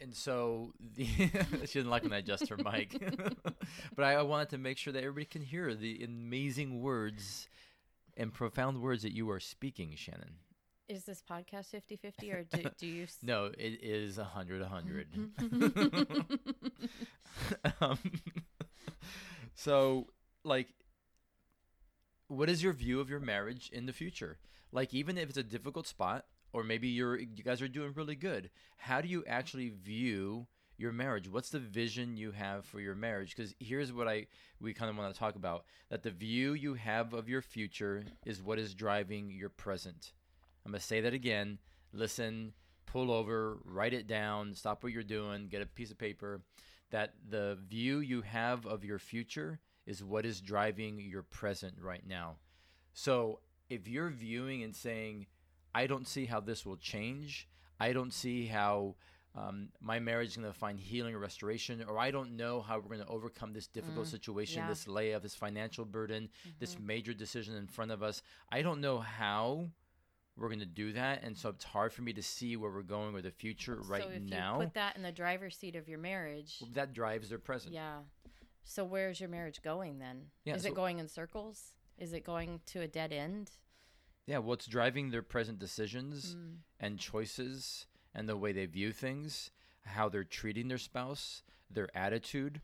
and 0.00 0.14
so 0.14 0.72
the 0.94 1.04
she 1.66 1.78
didn't 1.78 1.90
like 1.90 2.02
when 2.02 2.12
I 2.12 2.18
adjust 2.18 2.48
her 2.48 2.56
mic, 2.56 2.96
but 3.96 4.04
I, 4.04 4.14
I 4.14 4.22
wanted 4.22 4.48
to 4.50 4.58
make 4.58 4.78
sure 4.78 4.92
that 4.92 5.00
everybody 5.00 5.26
can 5.26 5.42
hear 5.42 5.74
the 5.74 6.02
amazing 6.02 6.80
words 6.82 7.48
and 8.16 8.32
profound 8.32 8.80
words 8.80 9.02
that 9.02 9.12
you 9.12 9.30
are 9.30 9.40
speaking, 9.40 9.90
Shannan. 9.90 10.36
Is 10.88 11.04
this 11.04 11.20
podcast 11.28 11.74
50-50 11.74 12.32
or 12.32 12.44
do, 12.44 12.70
do 12.78 12.86
you 12.86 13.02
s- 13.04 13.18
No, 13.22 13.46
it 13.46 13.80
is 13.82 14.18
a 14.18 14.24
hundred, 14.24 14.62
a 14.62 14.68
hundred. 14.68 15.08
um, 17.80 17.98
so, 19.54 20.06
like, 20.44 20.68
what 22.28 22.48
is 22.48 22.62
your 22.62 22.72
view 22.72 23.00
of 23.00 23.10
your 23.10 23.20
marriage 23.20 23.70
in 23.72 23.86
the 23.86 23.92
future? 23.92 24.38
Like, 24.72 24.92
even 24.92 25.16
if 25.16 25.28
it's 25.28 25.38
a 25.38 25.42
difficult 25.42 25.86
spot, 25.86 26.24
or 26.52 26.64
maybe 26.64 26.88
you're 26.88 27.18
you 27.18 27.44
guys 27.44 27.62
are 27.62 27.68
doing 27.68 27.92
really 27.94 28.16
good, 28.16 28.50
how 28.76 29.00
do 29.00 29.08
you 29.08 29.24
actually 29.26 29.70
view 29.70 30.46
your 30.78 30.92
marriage? 30.92 31.28
What's 31.28 31.50
the 31.50 31.58
vision 31.58 32.16
you 32.16 32.32
have 32.32 32.64
for 32.64 32.80
your 32.80 32.94
marriage? 32.94 33.34
Because 33.34 33.54
here's 33.58 33.92
what 33.92 34.08
I 34.08 34.26
we 34.60 34.74
kind 34.74 34.90
of 34.90 34.96
want 34.96 35.12
to 35.12 35.18
talk 35.18 35.36
about: 35.36 35.64
that 35.88 36.02
the 36.02 36.10
view 36.10 36.54
you 36.54 36.74
have 36.74 37.12
of 37.12 37.28
your 37.28 37.42
future 37.42 38.04
is 38.24 38.42
what 38.42 38.58
is 38.58 38.74
driving 38.74 39.30
your 39.30 39.48
present. 39.48 40.12
I'm 40.64 40.72
gonna 40.72 40.80
say 40.80 41.00
that 41.00 41.14
again. 41.14 41.58
Listen, 41.92 42.52
pull 42.86 43.10
over, 43.10 43.58
write 43.64 43.94
it 43.94 44.06
down, 44.06 44.54
stop 44.54 44.82
what 44.82 44.92
you're 44.92 45.02
doing, 45.02 45.48
get 45.48 45.62
a 45.62 45.66
piece 45.66 45.90
of 45.90 45.98
paper. 45.98 46.40
That 46.90 47.14
the 47.28 47.58
view 47.68 47.98
you 47.98 48.22
have 48.22 48.66
of 48.66 48.84
your 48.84 48.98
future 48.98 49.60
is 49.86 50.02
what 50.02 50.26
is 50.26 50.40
driving 50.40 51.00
your 51.00 51.22
present 51.22 51.74
right 51.80 52.06
now. 52.06 52.36
So 52.92 53.40
if 53.68 53.88
you're 53.88 54.10
viewing 54.10 54.62
and 54.62 54.74
saying, 54.74 55.26
I 55.74 55.86
don't 55.86 56.06
see 56.06 56.26
how 56.26 56.40
this 56.40 56.64
will 56.64 56.76
change, 56.76 57.48
I 57.78 57.92
don't 57.92 58.12
see 58.12 58.46
how 58.46 58.94
um, 59.36 59.68
my 59.80 59.98
marriage 59.98 60.30
is 60.30 60.36
going 60.36 60.50
to 60.50 60.58
find 60.58 60.80
healing 60.80 61.14
or 61.14 61.18
restoration, 61.18 61.84
or 61.86 61.98
I 61.98 62.10
don't 62.10 62.36
know 62.36 62.62
how 62.62 62.76
we're 62.76 62.96
going 62.96 63.04
to 63.04 63.08
overcome 63.08 63.52
this 63.52 63.66
difficult 63.66 64.06
situation, 64.06 64.62
yeah. 64.62 64.68
this 64.68 64.88
layoff, 64.88 65.22
this 65.22 65.34
financial 65.34 65.84
burden, 65.84 66.30
this 66.58 66.78
major 66.78 67.12
decision 67.12 67.54
in 67.54 67.66
front 67.66 67.90
of 67.90 68.02
us. 68.02 68.22
I 68.50 68.62
don't 68.62 68.80
know 68.80 68.98
how 68.98 69.66
we're 70.38 70.48
going 70.48 70.60
to 70.60 70.66
do 70.66 70.92
that. 70.92 71.22
And 71.22 71.36
so 71.36 71.50
it's 71.50 71.64
hard 71.64 71.92
for 71.92 72.02
me 72.02 72.14
to 72.14 72.22
see 72.22 72.56
where 72.56 72.70
we're 72.70 72.82
going 72.82 73.14
or 73.14 73.20
the 73.20 73.30
future 73.30 73.78
right 73.86 74.02
so 74.02 74.08
if 74.08 74.22
now. 74.22 74.54
you 74.54 74.64
put 74.64 74.74
that 74.74 74.96
in 74.96 75.02
the 75.02 75.12
driver's 75.12 75.56
seat 75.56 75.76
of 75.76 75.88
your 75.88 75.98
marriage, 75.98 76.62
that 76.72 76.94
drives 76.94 77.28
their 77.28 77.38
present. 77.38 77.74
yeah. 77.74 77.98
So 78.68 78.84
where's 78.84 79.20
your 79.20 79.28
marriage 79.28 79.62
going 79.62 80.00
then? 80.00 80.26
Yeah, 80.44 80.56
Is 80.56 80.62
so- 80.62 80.68
it 80.68 80.74
going 80.74 80.98
in 80.98 81.08
circles? 81.08 81.72
Is 81.98 82.12
it 82.12 82.24
going 82.24 82.60
to 82.66 82.80
a 82.80 82.88
dead 82.88 83.12
end? 83.12 83.52
Yeah, 84.26 84.38
what's 84.38 84.66
driving 84.66 85.10
their 85.10 85.22
present 85.22 85.60
decisions 85.60 86.34
Mm. 86.34 86.58
and 86.80 86.98
choices 86.98 87.86
and 88.12 88.28
the 88.28 88.36
way 88.36 88.52
they 88.52 88.66
view 88.66 88.92
things, 88.92 89.52
how 89.84 90.08
they're 90.08 90.24
treating 90.24 90.66
their 90.66 90.78
spouse, 90.78 91.44
their 91.70 91.96
attitude. 91.96 92.60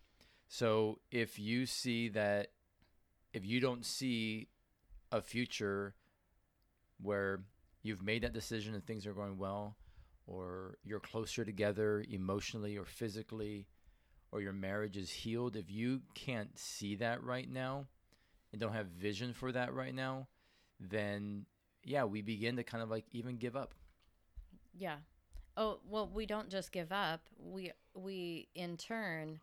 So 0.49 1.01
if 1.13 1.39
you 1.39 1.67
see 1.67 2.09
that, 2.09 2.53
if 3.33 3.45
you 3.47 3.61
don't 3.61 3.87
see 3.87 4.49
a 5.13 5.23
future 5.23 5.95
where 6.99 7.45
you've 7.83 8.03
made 8.03 8.23
that 8.25 8.33
decision 8.33 8.75
and 8.75 8.85
things 8.85 9.07
are 9.07 9.15
going 9.15 9.39
well, 9.39 9.77
or 10.27 10.79
you're 10.83 11.01
closer 11.01 11.45
together 11.45 12.05
emotionally 12.09 12.77
or 12.77 12.85
physically, 12.85 13.69
or 14.33 14.41
your 14.41 14.53
marriage 14.53 14.97
is 14.97 15.11
healed, 15.11 15.57
if 15.57 15.71
you 15.71 16.01
can't 16.15 16.59
see 16.59 16.97
that 16.97 17.23
right 17.23 17.49
now 17.49 17.87
and 18.51 18.61
don't 18.61 18.73
have 18.73 18.87
vision 18.87 19.33
for 19.35 19.53
that 19.53 19.73
right 19.75 19.95
now, 19.95 20.27
then 20.81 21.45
yeah, 21.85 22.05
we 22.05 22.23
begin 22.23 22.57
to 22.57 22.65
kind 22.65 22.83
of 22.83 22.91
like 22.91 23.05
even 23.13 23.37
give 23.37 23.55
up. 23.55 23.75
Yeah. 24.77 24.97
Oh 25.57 25.81
well, 25.89 26.11
we 26.13 26.27
don't 26.27 26.49
just 26.49 26.73
give 26.73 26.91
up. 26.91 27.21
We 27.39 27.73
we 27.95 28.49
in 28.55 28.79
turn 28.79 29.41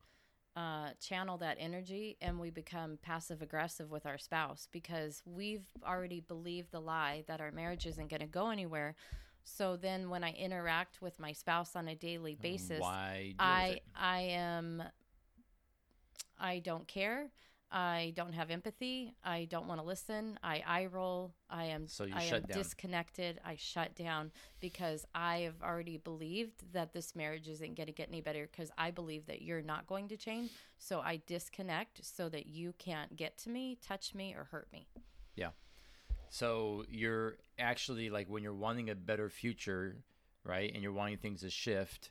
uh, 0.55 0.89
channel 0.99 1.37
that 1.37 1.57
energy 1.59 2.17
and 2.21 2.39
we 2.39 2.49
become 2.49 2.97
passive 3.01 3.41
aggressive 3.41 3.91
with 3.91 4.05
our 4.05 4.17
spouse 4.17 4.67
because 4.71 5.21
we've 5.25 5.67
already 5.87 6.19
believed 6.19 6.71
the 6.71 6.81
lie 6.81 7.23
that 7.27 7.39
our 7.39 7.51
marriage 7.51 7.85
isn't 7.85 8.09
going 8.09 8.21
to 8.21 8.27
go 8.27 8.49
anywhere. 8.49 8.95
So 9.43 9.77
then, 9.77 10.09
when 10.09 10.23
I 10.23 10.31
interact 10.33 11.01
with 11.01 11.19
my 11.19 11.31
spouse 11.31 11.75
on 11.75 11.87
a 11.87 11.95
daily 11.95 12.35
basis, 12.35 12.79
Why? 12.79 13.33
I? 13.39 13.78
I 13.99 14.19
am 14.21 14.83
I 16.39 16.59
don't 16.59 16.87
care. 16.87 17.27
I 17.71 18.13
don't 18.15 18.33
have 18.33 18.49
empathy. 18.49 19.13
I 19.23 19.45
don't 19.45 19.67
want 19.67 19.79
to 19.79 19.85
listen. 19.85 20.39
I 20.41 20.63
eye 20.65 20.87
roll. 20.87 21.33
I 21.51 21.65
am 21.65 21.87
So 21.87 22.05
you 22.05 22.13
I 22.15 22.21
shut 22.25 22.41
am 22.41 22.47
down. 22.47 22.57
disconnected. 22.57 23.39
I 23.45 23.57
shut 23.57 23.93
down 23.93 24.31
because 24.59 25.05
I 25.13 25.39
have 25.39 25.61
already 25.63 25.97
believed 25.97 26.73
that 26.73 26.93
this 26.93 27.15
marriage 27.15 27.47
isn't 27.47 27.75
going 27.77 27.85
to 27.85 27.93
get 27.93 28.07
any 28.09 28.21
better 28.21 28.49
because 28.51 28.71
I 28.75 28.89
believe 28.89 29.27
that 29.27 29.43
you're 29.43 29.61
not 29.61 29.85
going 29.85 30.07
to 30.07 30.17
change. 30.17 30.49
So 30.79 31.01
I 31.01 31.21
disconnect 31.27 32.03
so 32.03 32.27
that 32.29 32.47
you 32.47 32.73
can't 32.79 33.15
get 33.15 33.37
to 33.39 33.49
me, 33.51 33.77
touch 33.85 34.15
me, 34.15 34.33
or 34.35 34.45
hurt 34.45 34.67
me. 34.73 34.87
Yeah. 35.35 35.49
So 36.29 36.85
you're 36.89 37.37
actually 37.59 38.09
like 38.09 38.27
when 38.29 38.41
you're 38.41 38.53
wanting 38.53 38.89
a 38.89 38.95
better 38.95 39.29
future, 39.29 39.97
right? 40.43 40.71
And 40.73 40.81
you're 40.81 40.91
wanting 40.93 41.17
things 41.17 41.41
to 41.41 41.51
shift, 41.51 42.09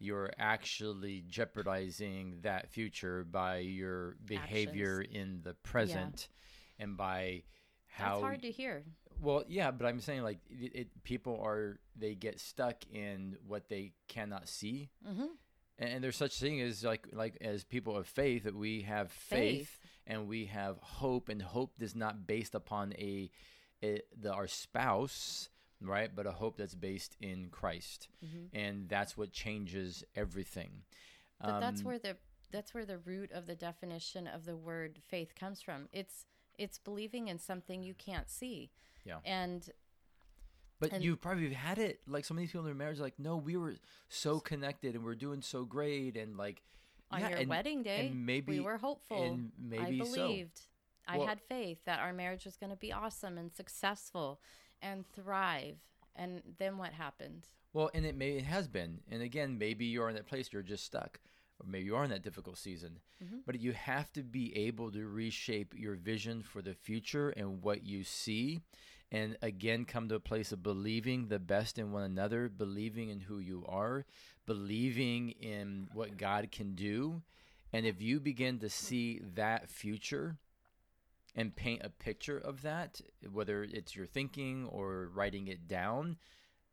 you're 0.00 0.30
actually 0.38 1.22
jeopardizing 1.28 2.38
that 2.42 2.70
future 2.70 3.24
by 3.24 3.58
your 3.58 4.16
behavior 4.24 5.00
in 5.00 5.40
the 5.42 5.54
present 5.54 6.28
and 6.78 6.96
by 6.96 7.42
how 7.86 8.14
That's 8.14 8.22
hard 8.22 8.42
to 8.42 8.50
hear. 8.50 8.82
well 9.20 9.44
yeah 9.48 9.70
but 9.70 9.86
i'm 9.86 10.00
saying 10.00 10.22
like 10.22 10.38
it, 10.48 10.74
it 10.74 11.04
people 11.04 11.40
are 11.44 11.78
they 11.96 12.14
get 12.14 12.40
stuck 12.40 12.76
in 12.92 13.36
what 13.46 13.68
they 13.68 13.92
cannot 14.08 14.48
see. 14.48 14.90
Hmm 15.06 15.26
and, 15.80 15.90
and 15.90 16.04
there's 16.04 16.16
such 16.16 16.38
thing 16.38 16.60
as 16.60 16.84
like 16.84 17.08
like 17.12 17.38
as 17.40 17.64
people 17.64 17.96
of 17.96 18.06
faith 18.06 18.44
that 18.44 18.54
we 18.54 18.82
have 18.82 19.10
faith, 19.10 19.80
and 20.06 20.28
we 20.28 20.46
have 20.46 20.76
hope 20.80 21.28
and 21.28 21.42
hope 21.42 21.72
is 21.80 21.96
not 21.96 22.26
based 22.26 22.54
upon 22.54 22.92
a, 22.92 23.30
a 23.82 24.00
the 24.20 24.32
our 24.32 24.46
spouse 24.46 25.48
right 25.82 26.14
but 26.14 26.26
a 26.26 26.32
hope 26.32 26.56
that's 26.56 26.74
based 26.74 27.16
in 27.20 27.48
christ 27.50 28.08
hmm 28.20 28.46
and 28.52 28.88
that's 28.88 29.16
what 29.16 29.32
changes 29.32 30.04
everything 30.14 30.82
But 31.40 31.60
that's 31.60 31.80
Um, 31.80 31.86
where 31.86 31.98
the 31.98 32.16
that's 32.50 32.74
where 32.74 32.84
the 32.84 32.98
root 32.98 33.30
of 33.32 33.46
the 33.46 33.54
definition 33.54 34.26
of 34.26 34.44
the 34.44 34.56
word 34.56 34.98
faith 35.08 35.34
comes 35.36 35.62
from. 35.62 35.88
It's 35.92 36.26
it's 36.58 36.78
believing 36.78 37.28
in 37.28 37.38
something 37.38 37.82
you 37.82 37.94
can't 37.94 38.28
see. 38.28 38.70
Yeah. 39.04 39.20
And 39.24 39.70
But 40.80 40.92
And- 40.92 41.04
you 41.04 41.16
probably 41.16 41.52
had 41.54 41.78
it 41.78 42.00
like 42.08 42.24
some 42.24 42.36
of 42.36 42.40
these 42.40 42.50
people 42.50 42.62
in 42.62 42.66
their 42.66 42.74
marriage, 42.74 42.98
like, 42.98 43.18
no, 43.18 43.36
we 43.36 43.56
were 43.56 43.76
so 44.08 44.40
connected 44.40 44.94
and 44.96 45.04
we're 45.04 45.14
doing 45.14 45.42
so 45.42 45.64
great, 45.64 46.16
and 46.16 46.36
like 46.36 46.62
on 47.10 47.20
yeah, 47.20 47.28
your 47.30 47.38
and, 47.38 47.48
wedding 47.48 47.82
day, 47.82 48.08
and 48.08 48.26
maybe 48.26 48.52
we 48.58 48.60
were 48.60 48.78
hopeful. 48.78 49.22
and 49.22 49.52
maybe 49.58 50.00
I 50.02 50.04
so. 50.04 50.12
believed. 50.26 50.60
I 51.06 51.18
Well- 51.18 51.26
had 51.28 51.40
faith 51.40 51.84
that 51.84 52.00
our 52.00 52.12
marriage 52.12 52.44
was 52.44 52.56
going 52.56 52.70
to 52.70 52.76
be 52.88 52.92
awesome 52.92 53.38
and 53.38 53.52
successful 53.54 54.40
and 54.82 55.04
thrive. 55.12 55.76
And 56.16 56.42
then 56.58 56.76
what 56.76 56.92
happens? 56.92 57.46
Well, 57.72 57.90
and 57.94 58.04
it 58.04 58.16
may 58.16 58.32
it 58.32 58.44
has 58.44 58.68
been, 58.68 59.00
and 59.10 59.22
again, 59.22 59.56
maybe 59.56 59.86
you're 59.86 60.08
in 60.08 60.16
that 60.16 60.26
place, 60.26 60.52
you're 60.52 60.62
just 60.62 60.84
stuck, 60.84 61.20
or 61.60 61.66
maybe 61.68 61.84
you 61.84 61.94
are 61.94 62.02
in 62.04 62.10
that 62.10 62.22
difficult 62.22 62.58
season. 62.58 62.98
Mhm. 63.22 63.42
But 63.46 63.60
you 63.60 63.72
have 63.72 64.12
to 64.14 64.24
be 64.24 64.54
able 64.56 64.90
to 64.90 65.06
reshape 65.06 65.72
your 65.78 65.94
vision 65.94 66.42
for 66.42 66.62
the 66.62 66.74
future 66.74 67.30
and 67.30 67.62
what 67.62 67.84
you 67.84 68.02
see, 68.02 68.60
and 69.12 69.36
again, 69.40 69.84
come 69.84 70.08
to 70.08 70.16
a 70.16 70.20
place 70.20 70.50
of 70.50 70.64
believing 70.64 71.28
the 71.28 71.38
best 71.38 71.78
in 71.78 71.92
one 71.92 72.02
another, 72.02 72.48
believing 72.48 73.08
in 73.08 73.20
who 73.20 73.38
you 73.38 73.64
are, 73.68 74.04
believing 74.46 75.30
in 75.30 75.88
what 75.92 76.16
God 76.16 76.50
can 76.50 76.74
do, 76.74 77.22
and 77.72 77.86
if 77.86 78.02
you 78.02 78.18
begin 78.18 78.58
to 78.58 78.68
see 78.68 79.20
that 79.20 79.70
future. 79.70 80.38
And 81.34 81.54
paint 81.54 81.82
a 81.84 81.90
picture 81.90 82.38
of 82.38 82.62
that, 82.62 83.00
whether 83.30 83.62
it's 83.62 83.94
your 83.94 84.06
thinking 84.06 84.66
or 84.66 85.08
writing 85.14 85.46
it 85.46 85.68
down, 85.68 86.16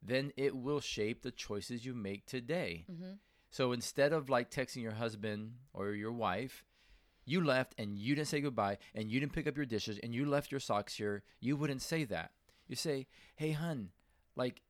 then 0.02 0.32
it 0.36 0.56
will 0.56 0.80
shape 0.80 1.22
the 1.22 1.32
choices 1.32 1.86
you 1.86 1.94
make 1.94 2.26
today. 2.26 2.86
hmm 2.88 3.14
So 3.50 3.72
instead 3.72 4.14
of 4.14 4.30
like 4.30 4.50
texting 4.52 4.82
your 4.82 4.94
husband 4.94 5.54
or 5.74 5.92
your 5.94 6.12
wife, 6.12 6.66
you 7.26 7.44
left 7.44 7.76
and 7.78 7.98
you 8.00 8.16
didn't 8.16 8.28
say 8.28 8.42
goodbye 8.42 8.78
and 8.96 9.12
you 9.12 9.20
didn't 9.20 9.34
pick 9.34 9.48
up 9.48 9.58
your 9.58 9.66
dishes 9.66 10.00
and 10.00 10.14
you 10.14 10.26
left 10.26 10.52
your 10.52 10.60
socks 10.60 10.96
here, 10.96 11.24
you 11.40 11.56
wouldn't 11.56 11.82
say 11.82 12.04
that. 12.06 12.32
You 12.68 12.76
say, 12.76 13.08
"Hey, 13.36 13.52
hun, 13.52 13.92
like, 14.36 14.62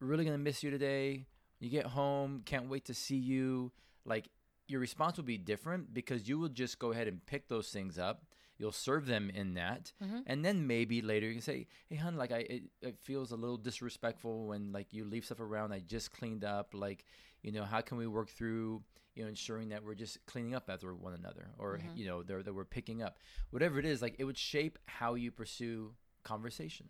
really 0.00 0.24
gonna 0.24 0.38
miss 0.38 0.62
you 0.62 0.70
today. 0.70 1.26
You 1.60 1.70
get 1.70 1.86
home, 1.86 2.42
can't 2.44 2.68
wait 2.68 2.84
to 2.86 2.94
see 2.94 3.16
you." 3.16 3.72
Like, 4.04 4.28
your 4.68 4.80
response 4.80 5.16
will 5.16 5.24
be 5.24 5.38
different 5.38 5.92
because 5.92 6.28
you 6.28 6.38
will 6.38 6.48
just 6.48 6.78
go 6.78 6.92
ahead 6.92 7.08
and 7.08 7.24
pick 7.26 7.48
those 7.48 7.70
things 7.70 7.98
up. 7.98 8.24
You'll 8.58 8.72
serve 8.72 9.06
them 9.06 9.30
in 9.30 9.54
that, 9.54 9.92
Mhm. 10.02 10.22
and 10.26 10.44
then 10.44 10.66
maybe 10.66 11.02
later 11.02 11.26
you 11.26 11.32
can 11.34 11.42
say, 11.42 11.66
"Hey, 11.88 11.96
hun, 11.96 12.16
like, 12.16 12.30
I 12.32 12.38
it, 12.38 12.62
it 12.80 12.98
feels 12.98 13.32
a 13.32 13.36
little 13.36 13.56
disrespectful 13.58 14.46
when 14.46 14.72
like 14.72 14.92
you 14.92 15.04
leave 15.04 15.24
stuff 15.24 15.40
around. 15.40 15.72
I 15.72 15.80
just 15.80 16.12
cleaned 16.12 16.44
up. 16.44 16.72
Like, 16.74 17.04
you 17.42 17.50
know, 17.52 17.64
how 17.64 17.80
can 17.80 17.96
we 17.98 18.06
work 18.06 18.28
through, 18.30 18.82
you 19.14 19.22
know, 19.22 19.28
ensuring 19.28 19.68
that 19.70 19.82
we're 19.84 19.94
just 19.96 20.24
cleaning 20.26 20.54
up 20.54 20.68
after 20.70 20.94
one 20.94 21.14
another, 21.14 21.50
or 21.58 21.78
Mhm. 21.78 21.96
you 21.96 22.06
know, 22.06 22.22
that 22.22 22.54
we're 22.54 22.64
picking 22.64 23.02
up, 23.02 23.18
whatever 23.50 23.78
it 23.78 23.84
is. 23.86 24.00
Like, 24.02 24.16
it 24.18 24.24
would 24.24 24.38
shape 24.38 24.78
how 24.86 25.14
you 25.14 25.30
pursue 25.32 25.94
conversation 26.22 26.88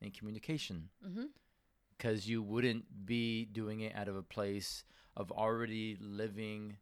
and 0.00 0.12
communication 0.14 0.88
hmm 1.02 1.26
because 1.96 2.28
you 2.28 2.42
wouldn't 2.42 3.06
be 3.06 3.44
doing 3.44 3.80
it 3.80 3.94
out 3.94 4.08
of 4.08 4.16
a 4.16 4.22
place 4.22 4.84
of 5.16 5.30
already 5.30 5.96
living 6.00 6.76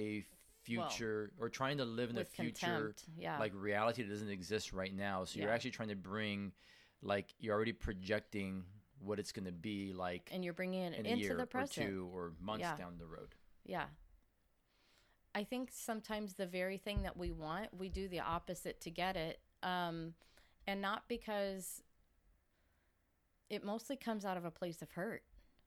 a 0.00 0.24
future 0.66 1.32
or 1.38 1.48
trying 1.48 1.78
to 1.78 1.84
live 1.84 2.10
in 2.10 2.18
a 2.18 2.24
future. 2.24 2.94
Yeah. 3.16 3.38
like 3.38 3.52
reality 3.54 4.02
that 4.02 4.08
doesn't 4.10 4.28
exist 4.30 4.72
right 4.72 4.94
now. 4.94 5.24
So 5.24 5.38
you're 5.40 5.50
actually 5.50 5.70
trying 5.72 5.88
to 5.90 5.96
bring, 5.96 6.52
like, 7.02 7.34
you're 7.38 7.54
already 7.54 7.72
projecting 7.72 8.64
what 8.98 9.18
it's 9.18 9.32
going 9.32 9.44
to 9.44 9.52
be 9.52 9.92
like 9.92 10.30
and 10.32 10.42
you're 10.44 10.54
bringing 10.54 10.82
it 10.82 10.94
in 10.98 11.04
a 11.06 11.08
into 11.10 11.22
year 11.24 11.36
the 11.36 11.58
or 11.58 11.66
two 11.66 12.10
or 12.14 12.32
months 12.40 12.62
Yeah. 12.62 12.76
down 12.76 12.94
the 12.98 13.06
road. 13.06 13.34
Yeah. 13.64 13.84
I 15.34 15.44
think 15.44 15.70
sometimes 15.72 16.34
the 16.34 16.46
very 16.46 16.78
thing 16.78 17.02
that 17.02 17.16
we 17.16 17.30
want, 17.30 17.68
we 17.78 17.88
do 17.90 18.08
the 18.08 18.20
opposite 18.20 18.80
to 18.82 18.90
get 18.90 19.16
it. 19.16 19.38
Um, 19.62 20.14
and 20.66 20.80
not 20.80 21.02
because 21.08 21.82
it 23.50 23.62
mostly 23.64 23.96
comes 23.96 24.24
out 24.24 24.36
of 24.36 24.44
a 24.44 24.50
place 24.50 24.82
of 24.82 24.90
hurt. 24.92 25.22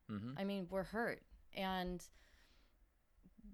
hmm 0.10 0.32
I 0.38 0.44
mean, 0.44 0.68
we're 0.70 0.84
hurt. 0.84 1.22
And 1.56 2.04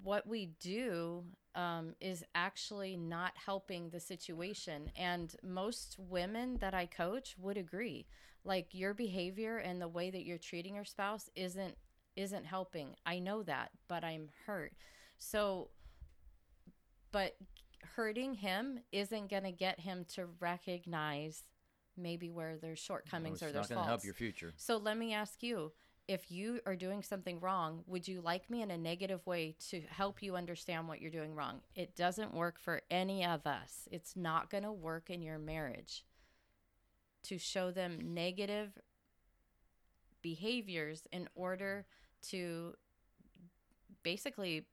what 0.03 0.27
we 0.27 0.51
do 0.59 1.23
um, 1.55 1.95
is 2.01 2.23
actually 2.35 2.97
not 2.97 3.33
helping 3.35 3.89
the 3.89 3.99
situation. 3.99 4.91
And 4.95 5.33
most 5.43 5.95
women 5.97 6.57
that 6.59 6.73
I 6.73 6.85
coach 6.85 7.35
would 7.37 7.57
agree. 7.57 8.05
Like 8.43 8.67
your 8.71 8.93
behavior 8.93 9.57
and 9.57 9.81
the 9.81 9.87
way 9.87 10.11
that 10.11 10.23
you're 10.23 10.37
treating 10.37 10.75
your 10.75 10.85
spouse 10.85 11.29
isn't 11.35 11.75
isn't 12.15 12.45
helping. 12.45 12.95
I 13.05 13.19
know 13.19 13.43
that, 13.43 13.71
but 13.89 14.03
I'm 14.03 14.29
hurt. 14.45 14.73
So 15.17 15.69
but 17.11 17.35
hurting 17.95 18.35
him 18.35 18.79
isn't 18.91 19.29
going 19.29 19.43
to 19.43 19.51
get 19.51 19.79
him 19.79 20.05
to 20.15 20.27
recognize 20.39 21.43
maybe 21.97 22.29
where 22.29 22.57
there's 22.57 22.79
shortcomings 22.79 23.41
it's 23.41 23.49
or 23.49 23.53
there's 23.53 23.69
not 23.69 23.75
going 23.75 23.85
to 23.85 23.89
faults. 23.89 24.03
help 24.03 24.03
your 24.03 24.13
future. 24.13 24.53
So 24.57 24.77
let 24.77 24.97
me 24.97 25.13
ask 25.13 25.41
you 25.41 25.71
if 26.07 26.29
you 26.31 26.59
are 26.65 26.75
doing 26.75 27.01
something 27.01 27.39
wrong, 27.39 27.83
would 27.87 28.07
you 28.07 28.21
like 28.21 28.49
me 28.49 28.61
in 28.61 28.69
a 28.71 28.77
negative 28.77 29.25
way 29.25 29.55
to 29.69 29.81
help 29.89 30.21
you 30.21 30.35
understand 30.35 30.87
what 30.87 31.01
you're 31.01 31.11
doing 31.11 31.33
wrong? 31.33 31.61
It 31.75 31.95
doesn't 31.95 32.33
work 32.33 32.59
for 32.59 32.81
any 32.91 33.25
of 33.25 33.47
us. 33.47 33.87
It's 33.91 34.15
not 34.15 34.49
going 34.49 34.63
to 34.63 34.71
work 34.71 35.09
in 35.09 35.21
your 35.21 35.39
marriage 35.39 36.05
to 37.23 37.37
show 37.39 37.71
them 37.71 38.13
negative 38.13 38.77
behaviors 40.21 41.07
in 41.11 41.27
order 41.35 41.85
to 42.29 42.75
basically 44.03 44.65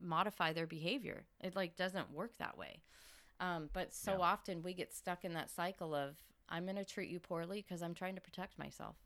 modify 0.00 0.52
their 0.52 0.66
behavior. 0.66 1.24
It 1.40 1.56
like 1.56 1.76
doesn't 1.76 2.12
work 2.12 2.36
that 2.38 2.56
way. 2.56 2.82
Um, 3.40 3.70
but 3.72 3.92
so 3.92 4.12
Yeah. 4.12 4.18
often 4.18 4.62
we 4.62 4.74
get 4.74 4.94
stuck 4.94 5.24
in 5.24 5.34
that 5.34 5.50
cycle 5.50 5.94
of 5.94 6.16
I'm 6.48 6.64
going 6.64 6.76
to 6.76 6.84
treat 6.84 7.10
you 7.10 7.20
poorly 7.20 7.62
because 7.62 7.82
I'm 7.82 7.94
trying 7.94 8.14
to 8.14 8.20
protect 8.20 8.58
myself. 8.58 8.96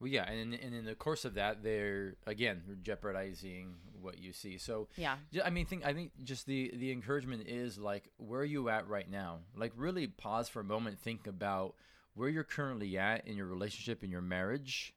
Well, 0.00 0.08
yeah, 0.08 0.30
and 0.30 0.54
and 0.54 0.74
in 0.74 0.84
the 0.84 0.94
course 0.94 1.24
of 1.24 1.34
that, 1.34 1.62
they're 1.62 2.14
again 2.26 2.62
jeopardizing 2.82 3.74
what 4.00 4.18
you 4.18 4.32
see. 4.32 4.58
So 4.58 4.88
Yeah. 5.30 5.42
I 5.44 5.50
mean, 5.50 5.66
think 5.66 5.84
I 5.84 5.92
think 5.92 6.12
just 6.22 6.46
the 6.46 6.70
the 6.74 6.92
encouragement 6.92 7.48
is 7.48 7.78
like 7.78 8.08
where 8.16 8.40
are 8.40 8.44
you 8.44 8.68
at 8.68 8.86
right 8.86 9.10
now? 9.10 9.38
Like 9.56 9.72
really 9.76 10.06
pause 10.06 10.48
for 10.48 10.60
a 10.60 10.64
moment, 10.64 11.00
think 11.00 11.26
about 11.26 11.74
where 12.14 12.28
you're 12.28 12.44
currently 12.44 12.96
at 12.96 13.26
in 13.26 13.36
your 13.36 13.46
relationship 13.46 14.04
in 14.04 14.10
your 14.10 14.20
marriage. 14.20 14.94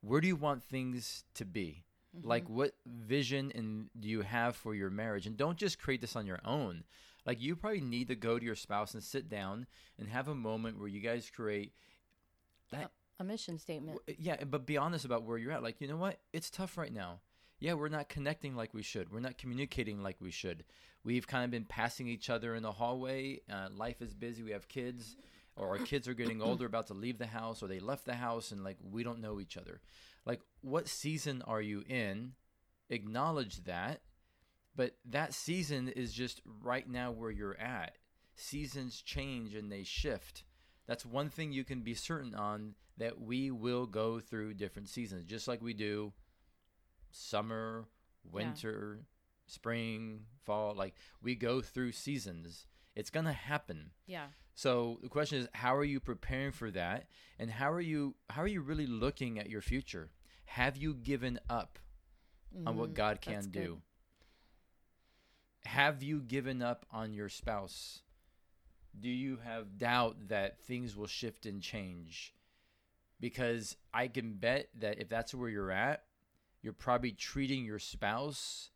Where 0.00 0.20
do 0.20 0.28
you 0.28 0.36
want 0.36 0.62
things 0.62 1.24
to 1.34 1.44
be? 1.44 1.84
Mm-hmm. 2.16 2.28
Like 2.28 2.48
what 2.48 2.74
vision 2.86 3.52
and 3.54 3.90
do 3.98 4.08
you 4.08 4.22
have 4.22 4.56
for 4.56 4.74
your 4.74 4.90
marriage? 4.90 5.26
And 5.26 5.36
don't 5.36 5.58
just 5.58 5.78
create 5.78 6.00
this 6.00 6.16
on 6.16 6.26
your 6.26 6.40
own. 6.44 6.84
Like 7.26 7.40
you 7.40 7.54
probably 7.54 7.80
need 7.80 8.08
to 8.08 8.16
go 8.16 8.38
to 8.38 8.44
your 8.44 8.56
spouse 8.56 8.94
and 8.94 9.02
sit 9.02 9.28
down 9.28 9.66
and 9.98 10.08
have 10.08 10.28
a 10.28 10.34
moment 10.34 10.78
where 10.78 10.88
you 10.88 11.00
guys 11.00 11.30
create 11.30 11.72
that 12.70 12.90
a 13.22 13.24
mission 13.24 13.58
statement. 13.58 13.98
Yeah, 14.18 14.44
but 14.44 14.66
be 14.66 14.76
honest 14.76 15.04
about 15.04 15.22
where 15.22 15.38
you're 15.38 15.52
at. 15.52 15.62
Like, 15.62 15.80
you 15.80 15.88
know 15.88 15.96
what? 15.96 16.18
It's 16.32 16.50
tough 16.50 16.76
right 16.76 16.92
now. 16.92 17.20
Yeah, 17.58 17.74
we're 17.74 17.88
not 17.88 18.08
connecting 18.08 18.56
like 18.56 18.74
we 18.74 18.82
should. 18.82 19.12
We're 19.12 19.20
not 19.20 19.38
communicating 19.38 20.02
like 20.02 20.16
we 20.20 20.32
should. 20.32 20.64
We've 21.04 21.26
kind 21.26 21.44
of 21.44 21.50
been 21.50 21.64
passing 21.64 22.08
each 22.08 22.28
other 22.28 22.54
in 22.54 22.62
the 22.62 22.72
hallway. 22.72 23.40
Uh, 23.50 23.68
life 23.74 24.02
is 24.02 24.14
busy. 24.14 24.42
We 24.42 24.50
have 24.50 24.68
kids, 24.68 25.16
or 25.56 25.68
our 25.68 25.78
kids 25.78 26.08
are 26.08 26.14
getting 26.14 26.42
older, 26.42 26.66
about 26.66 26.88
to 26.88 26.94
leave 26.94 27.18
the 27.18 27.26
house, 27.26 27.62
or 27.62 27.68
they 27.68 27.80
left 27.80 28.04
the 28.04 28.14
house, 28.14 28.50
and 28.50 28.64
like 28.64 28.78
we 28.82 29.04
don't 29.04 29.20
know 29.20 29.40
each 29.40 29.56
other. 29.56 29.80
Like, 30.26 30.40
what 30.60 30.88
season 30.88 31.42
are 31.42 31.62
you 31.62 31.84
in? 31.88 32.32
Acknowledge 32.90 33.64
that. 33.64 34.02
But 34.74 34.96
that 35.10 35.34
season 35.34 35.88
is 35.88 36.12
just 36.12 36.40
right 36.62 36.88
now 36.88 37.12
where 37.12 37.30
you're 37.30 37.58
at. 37.58 37.96
Seasons 38.34 39.02
change 39.02 39.54
and 39.54 39.70
they 39.70 39.84
shift. 39.84 40.44
That's 40.86 41.06
one 41.06 41.30
thing 41.30 41.52
you 41.52 41.64
can 41.64 41.80
be 41.82 41.94
certain 41.94 42.34
on 42.34 42.74
that 42.98 43.20
we 43.20 43.50
will 43.50 43.86
go 43.86 44.20
through 44.20 44.54
different 44.54 44.88
seasons, 44.88 45.24
just 45.26 45.48
like 45.48 45.62
we 45.62 45.74
do 45.74 46.12
summer, 47.10 47.86
winter, 48.24 49.00
spring, 49.46 50.20
fall. 50.44 50.74
Like 50.74 50.94
we 51.22 51.34
go 51.34 51.60
through 51.60 51.92
seasons. 51.92 52.66
It's 52.94 53.10
going 53.10 53.26
to 53.26 53.32
happen. 53.32 53.90
Yeah. 54.06 54.26
So 54.54 54.98
the 55.02 55.08
question 55.08 55.38
is, 55.38 55.48
how 55.54 55.74
are 55.76 55.84
you 55.84 55.98
preparing 55.98 56.52
for 56.52 56.70
that, 56.72 57.06
and 57.38 57.50
how 57.50 57.72
are 57.72 57.80
you 57.80 58.16
how 58.28 58.42
are 58.42 58.46
you 58.48 58.60
really 58.60 58.86
looking 58.86 59.38
at 59.38 59.48
your 59.48 59.62
future? 59.62 60.10
Have 60.44 60.76
you 60.76 60.92
given 60.94 61.40
up 61.48 61.78
on 62.66 62.76
what 62.76 62.90
Mhm. 62.90 62.94
God 62.94 63.20
can 63.22 63.44
good. 63.44 63.52
do? 63.52 63.82
Have 65.64 66.02
you 66.02 66.20
given 66.20 66.60
up 66.60 66.84
on 66.90 67.14
your 67.14 67.28
spouse? 67.30 68.02
Do 68.98 69.08
you 69.08 69.38
have 69.44 69.78
doubt 69.78 70.28
that 70.28 70.60
things 70.60 70.96
will 70.96 71.06
shift 71.06 71.46
and 71.46 71.62
change? 71.62 72.34
Because 73.20 73.76
I 73.94 74.08
can 74.08 74.34
bet 74.34 74.68
that 74.80 74.98
if 75.00 75.08
that's 75.08 75.34
where 75.34 75.48
you're 75.48 75.70
at, 75.70 76.04
you're 76.60 76.72
probably 76.72 77.12
treating 77.12 77.64
your 77.64 77.78
spouse 77.78 78.70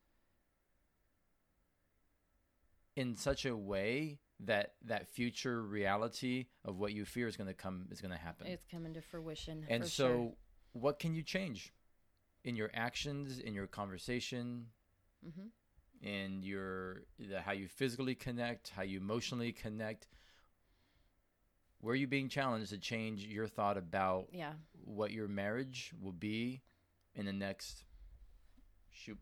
in 2.97 3.15
such 3.15 3.45
a 3.45 3.57
way 3.57 4.19
that 4.41 4.75
that 4.85 5.07
future 5.09 5.63
reality 5.63 6.47
of 6.65 6.79
what 6.79 6.93
you 6.93 7.05
fear 7.05 7.27
is 7.27 7.37
going 7.37 7.49
to 7.49 7.55
come 7.55 7.87
is 7.91 8.01
going 8.01 8.11
to 8.13 8.19
happen. 8.19 8.47
It's 8.47 8.67
coming 8.67 8.95
to 8.95 9.01
fruition. 9.01 9.65
and 9.69 9.87
so 9.87 10.07
sure. 10.09 10.33
what 10.73 10.99
can 10.99 11.15
you 11.15 11.23
change 11.23 11.73
in 12.45 12.57
your 12.57 12.71
actions, 12.75 13.39
in 13.39 13.55
your 13.55 13.67
conversation, 13.67 14.67
Mhm. 15.27 15.51
In 16.03 16.43
your 16.43 17.03
the, 17.19 17.41
how 17.41 17.53
you 17.53 17.69
physically 17.69 18.15
connect, 18.15 18.71
how 18.71 18.83
you 18.83 18.99
emotionally 18.99 19.53
connect? 19.53 20.07
Where 21.81 21.93
are 21.93 21.97
you 21.97 22.07
being 22.07 22.29
challenged 22.29 22.71
to 22.71 22.79
change 22.79 23.25
your 23.25 23.47
thought 23.47 23.77
about 23.77 24.29
yeah, 24.33 24.53
what 24.85 25.13
your 25.13 25.29
marriage 25.29 25.93
will 26.01 26.13
be 26.13 26.63
in 27.15 27.27
the 27.27 27.33
next 27.33 27.85
shoot 28.91 29.19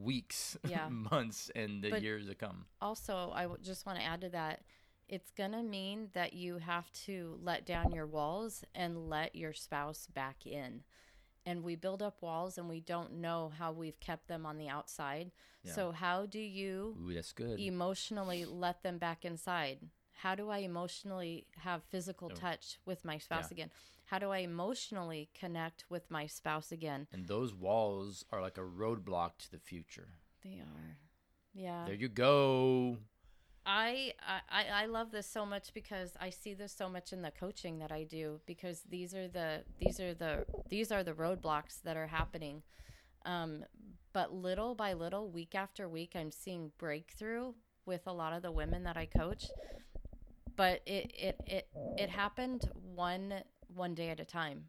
weeks, 0.00 0.56
Yeah. 0.68 0.88
months, 0.88 1.50
and 1.54 1.82
the 1.82 1.90
But- 1.90 2.02
years 2.02 2.26
to 2.28 2.34
come? 2.34 2.66
also 2.80 3.30
I 3.34 3.42
w- 3.42 3.62
just 3.62 3.86
want 3.86 3.98
to 3.98 4.04
add 4.04 4.20
to 4.22 4.28
that 4.30 4.62
it's 5.08 5.30
going 5.30 5.52
to 5.52 5.62
mean 5.62 6.08
that 6.14 6.32
you 6.32 6.58
have 6.58 6.90
to 7.04 7.38
let 7.40 7.64
down 7.64 7.92
your 7.92 8.06
walls 8.08 8.64
and 8.74 9.08
let 9.08 9.36
your 9.36 9.52
spouse 9.52 10.08
back 10.12 10.44
in 10.46 10.82
and 11.46 11.62
we 11.62 11.76
build 11.76 12.02
up 12.02 12.20
walls 12.20 12.58
and 12.58 12.68
we 12.68 12.80
don't 12.80 13.12
know 13.14 13.52
how 13.58 13.70
we've 13.72 13.98
kept 14.00 14.26
them 14.28 14.44
on 14.44 14.58
the 14.58 14.68
outside 14.68 15.30
Yeah. 15.62 15.72
so 15.72 15.92
how 15.92 16.26
do 16.26 16.38
you 16.40 16.96
Ooh, 17.00 17.14
that's 17.14 17.32
good. 17.32 17.58
emotionally 17.60 18.44
let 18.44 18.82
them 18.82 18.98
back 18.98 19.24
inside 19.24 19.78
how 20.22 20.34
do 20.34 20.50
i 20.50 20.58
emotionally 20.58 21.46
have 21.58 21.82
physical 21.84 22.30
Oh. 22.32 22.36
touch 22.36 22.78
with 22.84 23.04
my 23.04 23.18
spouse 23.18 23.46
Yeah. 23.50 23.54
again 23.56 23.70
how 24.06 24.18
do 24.18 24.30
i 24.30 24.38
emotionally 24.38 25.28
connect 25.34 25.84
with 25.88 26.10
my 26.10 26.26
spouse 26.26 26.72
again 26.72 27.06
and 27.12 27.26
those 27.26 27.54
walls 27.54 28.24
are 28.32 28.40
like 28.42 28.58
a 28.58 28.62
roadblock 28.82 29.38
to 29.38 29.50
the 29.50 29.58
future. 29.58 30.08
they 30.42 30.58
are 30.60 30.98
yeah 31.54 31.84
There 31.86 31.94
you 31.94 32.08
go. 32.08 32.98
I, 33.66 34.12
I 34.48 34.82
I 34.82 34.86
love 34.86 35.10
this 35.10 35.26
so 35.26 35.44
much 35.44 35.74
because 35.74 36.12
I 36.20 36.30
see 36.30 36.54
this 36.54 36.72
so 36.72 36.88
much 36.88 37.12
in 37.12 37.22
the 37.22 37.32
coaching 37.32 37.80
that 37.80 37.90
I 37.90 38.04
do 38.04 38.40
because 38.46 38.82
these 38.88 39.12
are 39.12 39.26
the 39.26 39.64
these 39.80 39.98
are 39.98 40.14
the 40.14 40.46
these 40.68 40.92
are 40.92 41.02
the 41.02 41.12
roadblocks 41.12 41.82
that 41.82 41.96
are 41.96 42.06
happening. 42.06 42.62
Um, 43.24 43.64
but 44.12 44.32
little 44.32 44.76
by 44.76 44.92
little, 44.92 45.28
week 45.28 45.56
after 45.56 45.88
week, 45.88 46.12
I'm 46.14 46.30
seeing 46.30 46.70
breakthrough 46.78 47.54
with 47.84 48.06
a 48.06 48.12
lot 48.12 48.32
of 48.32 48.42
the 48.42 48.52
women 48.52 48.84
that 48.84 48.96
I 48.96 49.06
coach. 49.06 49.46
But 50.54 50.82
it 50.86 51.10
it 51.18 51.40
it 51.44 51.68
it 51.98 52.10
happened 52.10 52.70
one 52.94 53.34
one 53.74 53.96
day 53.96 54.10
at 54.10 54.20
a 54.20 54.24
time. 54.24 54.66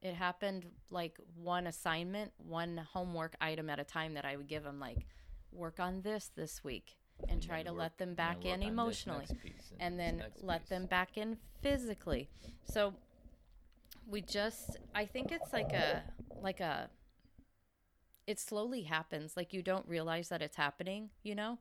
It 0.00 0.14
happened 0.14 0.64
like 0.90 1.18
one 1.36 1.66
assignment, 1.66 2.32
one 2.38 2.78
homework 2.78 3.36
item 3.38 3.68
at 3.68 3.78
a 3.78 3.84
time 3.84 4.14
that 4.14 4.24
I 4.24 4.36
would 4.36 4.48
give 4.48 4.64
them 4.64 4.80
like 4.80 5.06
work 5.52 5.78
on 5.78 6.00
this 6.00 6.30
this 6.34 6.64
week 6.64 6.96
and 7.28 7.42
try 7.42 7.62
to 7.62 7.72
let 7.72 7.98
them 7.98 8.14
back 8.14 8.44
in 8.44 8.50
work 8.50 8.54
on 8.54 8.60
this 8.60 8.68
emotionally 8.68 9.26
piece 9.42 9.72
and 9.80 9.98
then 9.98 10.24
let 10.40 10.62
piece. 10.62 10.68
them 10.70 10.86
back 10.86 11.16
in 11.16 11.36
physically. 11.62 12.28
So 12.64 12.94
we 14.06 14.20
just 14.22 14.78
I 14.94 15.06
think 15.06 15.32
it's 15.32 15.52
like 15.52 15.72
a 15.72 16.02
like 16.42 16.60
a 16.60 16.90
it 18.26 18.38
slowly 18.38 18.82
happens. 18.82 19.36
Like 19.36 19.52
you 19.52 19.62
don't 19.62 19.86
realize 19.88 20.28
that 20.28 20.42
it's 20.42 20.56
happening, 20.56 21.10
you 21.22 21.34
know? 21.34 21.58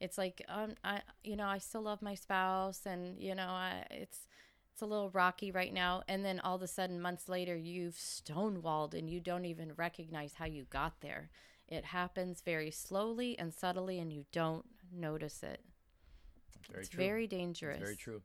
It's 0.00 0.18
like 0.18 0.44
um 0.48 0.74
I 0.84 1.00
you 1.22 1.36
know, 1.36 1.46
I 1.46 1.58
still 1.58 1.82
love 1.82 2.02
my 2.02 2.14
spouse 2.14 2.82
and 2.86 3.18
you 3.20 3.34
know, 3.34 3.48
I 3.48 3.86
it's 3.90 4.26
it's 4.72 4.82
a 4.82 4.86
little 4.86 5.10
rocky 5.10 5.52
right 5.52 5.72
now 5.72 6.02
and 6.08 6.24
then 6.24 6.40
all 6.40 6.56
of 6.56 6.62
a 6.62 6.66
sudden 6.66 7.00
months 7.00 7.28
later 7.28 7.56
you've 7.56 7.94
stonewalled 7.94 8.94
and 8.94 9.08
you 9.08 9.20
don't 9.20 9.44
even 9.44 9.72
recognize 9.76 10.34
how 10.34 10.46
you 10.46 10.64
got 10.70 11.00
there. 11.00 11.30
It 11.68 11.84
happens 11.86 12.42
very 12.42 12.70
slowly 12.70 13.38
and 13.38 13.54
subtly 13.54 13.98
and 13.98 14.12
you 14.12 14.26
don't 14.32 14.66
notice 14.94 15.42
it. 15.42 15.60
Very 16.70 16.80
it's 16.80 16.88
true. 16.88 17.04
very 17.04 17.24
It's 17.24 17.30
dangerous. 17.30 17.80
very 17.80 17.96
true. 17.96 18.22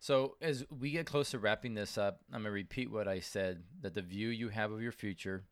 So 0.00 0.36
as 0.40 0.64
we 0.70 0.90
get 0.90 1.06
close 1.06 1.30
to 1.30 1.38
wrapping 1.38 1.74
this 1.74 1.96
up, 1.96 2.20
I'm 2.32 2.40
gonna 2.42 2.50
repeat 2.50 2.90
what 2.90 3.06
I 3.06 3.20
said: 3.20 3.62
that 3.82 3.94
the 3.94 4.02
view 4.02 4.28
you 4.28 4.48
have 4.48 4.72
of 4.72 4.82
your 4.82 4.92
future 4.92 5.44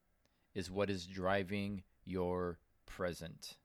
is 0.54 0.70
what 0.70 0.90
is 0.90 1.06
driving 1.06 1.84
your 2.04 2.58
present. 2.86 3.56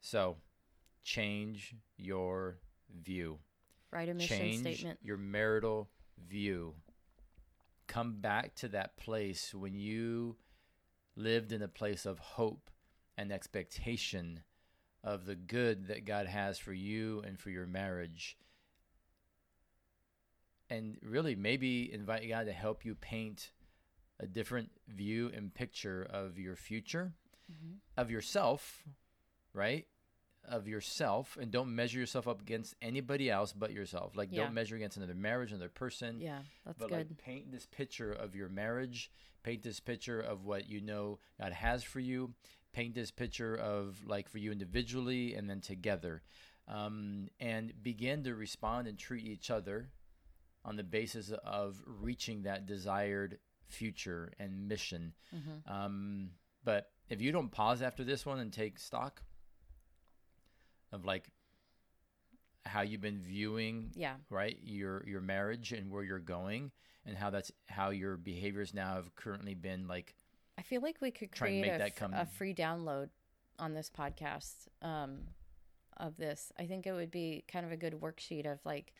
So, 0.00 0.36
change 1.02 1.74
your 1.96 2.58
view. 3.02 3.38
Write 3.90 4.08
a 4.08 4.14
mission 4.14 4.38
change 4.38 4.60
statement. 4.60 5.00
your 5.02 5.16
marital 5.16 5.90
view. 6.28 6.74
Come 7.88 8.20
back 8.20 8.54
to 8.56 8.68
that 8.68 8.96
place 8.96 9.52
when 9.54 9.74
you 9.74 10.36
lived 11.16 11.52
in 11.52 11.62
a 11.62 11.68
place 11.68 12.06
of 12.06 12.18
hope 12.18 12.70
and 13.16 13.32
expectation 13.32 14.42
of 15.04 15.26
the 15.26 15.36
good 15.36 15.86
that 15.88 16.06
God 16.06 16.26
has 16.26 16.58
for 16.58 16.72
you 16.72 17.22
and 17.26 17.38
for 17.38 17.50
your 17.50 17.66
marriage. 17.66 18.36
And 20.70 20.96
really, 21.02 21.36
maybe 21.36 21.92
invite 21.92 22.26
God 22.28 22.46
to 22.46 22.52
help 22.52 22.84
you 22.84 22.94
paint 22.94 23.52
a 24.18 24.26
different 24.26 24.70
view 24.88 25.30
and 25.34 25.52
picture 25.52 26.02
of 26.02 26.38
your 26.38 26.56
future, 26.56 27.12
Mhm. 27.52 27.80
of 27.96 28.10
yourself, 28.10 28.82
right? 29.52 29.86
Of 30.46 30.68
yourself, 30.68 31.36
and 31.40 31.50
don't 31.50 31.74
measure 31.74 31.98
yourself 31.98 32.28
up 32.28 32.40
against 32.40 32.74
anybody 32.82 33.30
else 33.30 33.52
but 33.52 33.72
yourself. 33.72 34.14
Like, 34.16 34.30
Yeah. 34.30 34.44
don't 34.44 34.54
measure 34.54 34.76
against 34.76 34.96
another 34.98 35.14
marriage, 35.14 35.52
another 35.52 35.70
person. 35.70 36.20
Yeah, 36.20 36.42
that's 36.64 36.78
but 36.78 36.90
good. 36.90 37.10
like, 37.10 37.18
paint 37.18 37.50
this 37.50 37.66
picture 37.66 38.12
of 38.12 38.34
your 38.36 38.48
marriage. 38.48 39.10
Paint 39.42 39.62
this 39.62 39.80
picture 39.80 40.20
of 40.20 40.44
what 40.44 40.68
you 40.68 40.80
know 40.80 41.18
God 41.40 41.52
has 41.52 41.82
for 41.82 42.00
you. 42.00 42.34
Paint 42.72 42.94
this 42.94 43.10
picture 43.10 43.54
of 43.54 44.04
like 44.06 44.28
for 44.28 44.38
you 44.38 44.52
individually 44.52 45.34
and 45.34 45.48
then 45.48 45.60
together, 45.60 46.22
um, 46.68 47.28
and 47.40 47.72
begin 47.82 48.24
to 48.24 48.34
respond 48.34 48.86
and 48.88 48.98
treat 48.98 49.24
each 49.26 49.50
other 49.50 49.90
on 50.64 50.76
the 50.76 50.84
basis 50.84 51.30
of 51.30 51.82
reaching 51.86 52.42
that 52.42 52.66
desired 52.66 53.38
future 53.68 54.32
and 54.38 54.66
mission. 54.68 55.14
Mhm. 55.34 55.70
Um, 55.70 56.30
but 56.64 56.90
if 57.08 57.20
you 57.20 57.32
don't 57.32 57.50
pause 57.50 57.82
after 57.82 58.02
this 58.04 58.24
one 58.26 58.38
and 58.40 58.52
take 58.52 58.78
stock 58.78 59.22
of 60.94 61.04
like 61.04 61.28
how 62.66 62.80
you've 62.80 63.00
been 63.02 63.18
viewing 63.20 63.90
yeah, 63.94 64.14
right 64.30 64.58
your 64.62 65.04
your 65.06 65.20
marriage 65.20 65.72
and 65.72 65.90
where 65.90 66.02
you're 66.02 66.18
going 66.18 66.70
and 67.04 67.16
how 67.16 67.28
that's 67.28 67.52
how 67.66 67.90
your 67.90 68.16
behaviors 68.16 68.72
now 68.72 68.94
have 68.94 69.14
currently 69.16 69.54
been 69.54 69.86
like 69.86 70.14
I 70.56 70.62
feel 70.62 70.80
like 70.80 70.96
we 71.00 71.10
could 71.10 71.32
Try 71.32 71.48
and 71.48 71.62
create 71.64 71.78
make 71.80 71.88
a, 71.88 71.90
come- 71.94 72.14
a 72.14 72.24
free 72.24 72.54
download 72.54 73.08
on 73.58 73.74
this 73.74 73.90
podcast 73.90 74.68
um, 74.82 75.18
of 75.96 76.16
this. 76.16 76.52
I 76.58 76.66
think 76.66 76.86
it 76.86 76.92
would 76.92 77.10
be 77.10 77.44
kind 77.50 77.66
of 77.66 77.72
a 77.72 77.76
good 77.76 77.94
worksheet 78.00 78.50
of 78.50 78.60
like 78.64 78.94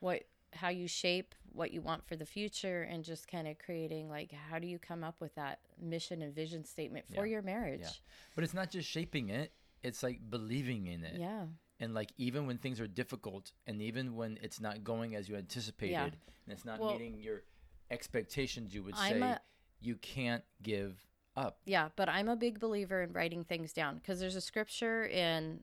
what 0.00 0.22
how 0.54 0.68
you 0.68 0.86
shape 0.86 1.34
what 1.52 1.72
you 1.72 1.80
want 1.82 2.06
for 2.06 2.14
the 2.16 2.24
future 2.26 2.82
and 2.82 3.04
just 3.04 3.26
kind 3.28 3.46
of 3.48 3.58
creating 3.58 4.08
like 4.08 4.32
how 4.50 4.58
do 4.58 4.66
you 4.66 4.78
come 4.78 5.02
up 5.04 5.16
with 5.20 5.34
that 5.34 5.58
mission 5.80 6.22
and 6.22 6.34
vision 6.34 6.64
statement 6.64 7.04
for 7.14 7.26
Yeah. 7.26 7.32
your 7.32 7.42
marriage? 7.42 8.00
but 8.34 8.44
it's 8.44 8.54
not 8.54 8.70
just 8.70 8.88
shaping 8.88 9.28
it 9.30 9.52
it's 9.82 10.02
like 10.02 10.18
believing 10.30 10.86
in 10.86 11.04
it 11.04 11.18
Yeah. 11.20 11.46
and 11.80 11.94
like 11.94 12.12
even 12.18 12.46
when 12.46 12.58
things 12.58 12.80
are 12.80 12.86
difficult 12.86 13.52
and 13.66 13.80
even 13.82 14.14
when 14.16 14.38
it's 14.42 14.60
not 14.60 14.84
going 14.84 15.14
as 15.16 15.28
you 15.28 15.36
anticipated 15.36 16.16
and 16.46 16.52
it's 16.52 16.64
not 16.64 16.80
Well, 16.80 16.92
meeting 16.92 17.20
your 17.20 17.42
expectations 17.90 18.74
you 18.74 18.82
would 18.82 18.94
I'm 18.96 19.12
say 19.12 19.20
a- 19.20 19.40
you 19.80 19.96
can't 19.96 20.44
give 20.62 21.04
up 21.36 21.58
Yeah, 21.64 21.88
but 21.96 22.08
I'm 22.08 22.28
a 22.28 22.36
big 22.36 22.60
believer 22.60 23.02
in 23.02 23.12
writing 23.12 23.44
things 23.44 23.72
down 23.72 23.96
because 23.96 24.20
there's 24.20 24.36
a 24.36 24.40
scripture 24.40 25.04
in 25.06 25.62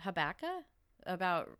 Habakkuk 0.00 0.64
about 1.06 1.50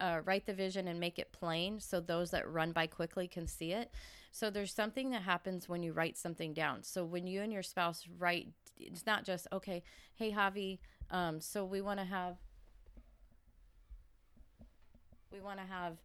uh, 0.00 0.20
write 0.24 0.46
the 0.46 0.52
vision 0.54 0.88
and 0.88 0.98
make 0.98 1.18
it 1.18 1.30
plain 1.32 1.78
so 1.80 2.00
those 2.00 2.30
that 2.32 2.50
run 2.50 2.72
by 2.72 2.86
quickly 2.86 3.28
can 3.28 3.46
see 3.46 3.72
it. 3.72 3.92
So 4.32 4.50
there's 4.50 4.74
something 4.74 5.10
that 5.10 5.22
happens 5.22 5.68
when 5.68 5.82
you 5.82 5.92
write 5.92 6.18
something 6.18 6.52
down. 6.52 6.82
So 6.82 7.04
when 7.04 7.26
you 7.26 7.40
and 7.42 7.52
your 7.52 7.62
spouse 7.62 8.06
write, 8.18 8.48
it's 8.76 9.06
not 9.06 9.24
just, 9.24 9.46
okay, 9.52 9.82
hey, 10.16 10.32
Javi, 10.32 10.78
um, 11.10 11.40
so 11.40 11.64
we 11.64 11.80
want 11.80 11.98
to 12.00 12.04
have. 12.04 12.36
We 15.32 15.40
want 15.40 15.58
to 15.58 15.66
have 15.66 15.98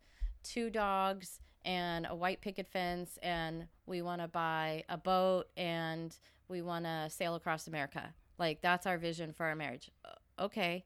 two 0.43 0.69
dogs 0.69 1.39
and 1.65 2.05
a 2.09 2.15
white 2.15 2.41
picket 2.41 2.67
fence 2.67 3.17
and 3.23 3.67
we 3.85 4.01
want 4.01 4.21
to 4.21 4.27
buy 4.27 4.83
a 4.89 4.97
boat 4.97 5.45
and 5.55 6.15
we 6.49 6.61
want 6.61 6.85
to 6.85 7.09
sail 7.09 7.35
across 7.35 7.67
America. 7.67 8.13
Like 8.37 8.61
that's 8.61 8.85
our 8.85 8.97
vision 8.97 9.31
for 9.31 9.45
our 9.45 9.55
marriage. 9.55 9.89
Okay. 10.37 10.83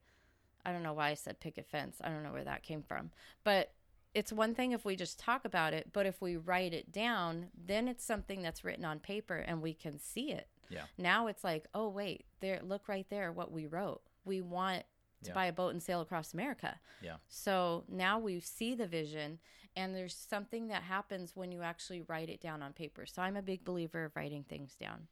I 0.66 0.72
don't 0.72 0.84
know 0.84 0.94
why 0.94 1.10
I 1.10 1.14
said 1.14 1.40
picket 1.40 1.68
fence. 1.68 1.98
I 2.04 2.10
don't 2.10 2.24
know 2.24 2.32
where 2.34 2.44
that 2.44 2.62
came 2.62 2.84
from. 2.84 3.10
But 3.44 3.72
it's 4.14 4.34
one 4.34 4.54
thing 4.54 4.72
if 4.72 4.86
we 4.86 4.96
just 4.96 5.20
talk 5.20 5.46
about 5.46 5.74
it, 5.74 5.90
but 5.94 6.06
if 6.06 6.22
we 6.22 6.38
write 6.38 6.74
it 6.74 6.92
down, 6.92 7.48
then 7.66 7.88
it's 7.88 8.04
something 8.04 8.42
that's 8.42 8.64
written 8.64 8.86
on 8.86 9.00
paper 9.00 9.38
and 9.38 9.62
we 9.62 9.74
can 9.74 10.00
see 10.00 10.32
it. 10.32 10.48
Yeah. 10.70 10.84
Now 10.98 11.28
it's 11.28 11.44
like, 11.44 11.68
oh 11.74 11.88
wait, 11.88 12.26
there 12.42 12.60
look 12.64 12.88
right 12.88 13.06
there 13.10 13.32
what 13.32 13.52
we 13.52 13.66
wrote. 13.66 14.02
We 14.28 14.42
want 14.42 14.84
to 15.24 15.30
Yeah. 15.30 15.34
buy 15.34 15.46
a 15.48 15.54
boat 15.54 15.70
and 15.70 15.82
sail 15.82 16.02
across 16.02 16.34
America. 16.34 16.80
Yeah. 17.02 17.18
So 17.28 17.86
now 17.88 18.20
we 18.20 18.40
see 18.40 18.76
the 18.76 18.86
vision, 18.86 19.40
and 19.76 19.96
there's 19.96 20.16
something 20.16 20.68
that 20.68 20.84
happens 20.84 21.36
when 21.36 21.52
you 21.52 21.64
actually 21.64 22.02
write 22.04 22.30
it 22.30 22.40
down 22.40 22.62
on 22.62 22.74
paper. 22.74 23.06
So 23.08 23.22
I'm 23.24 23.36
a 23.38 23.42
big 23.42 23.64
believer 23.66 24.06
of 24.06 24.16
writing 24.16 24.44
things 24.44 24.76
down. 24.76 25.08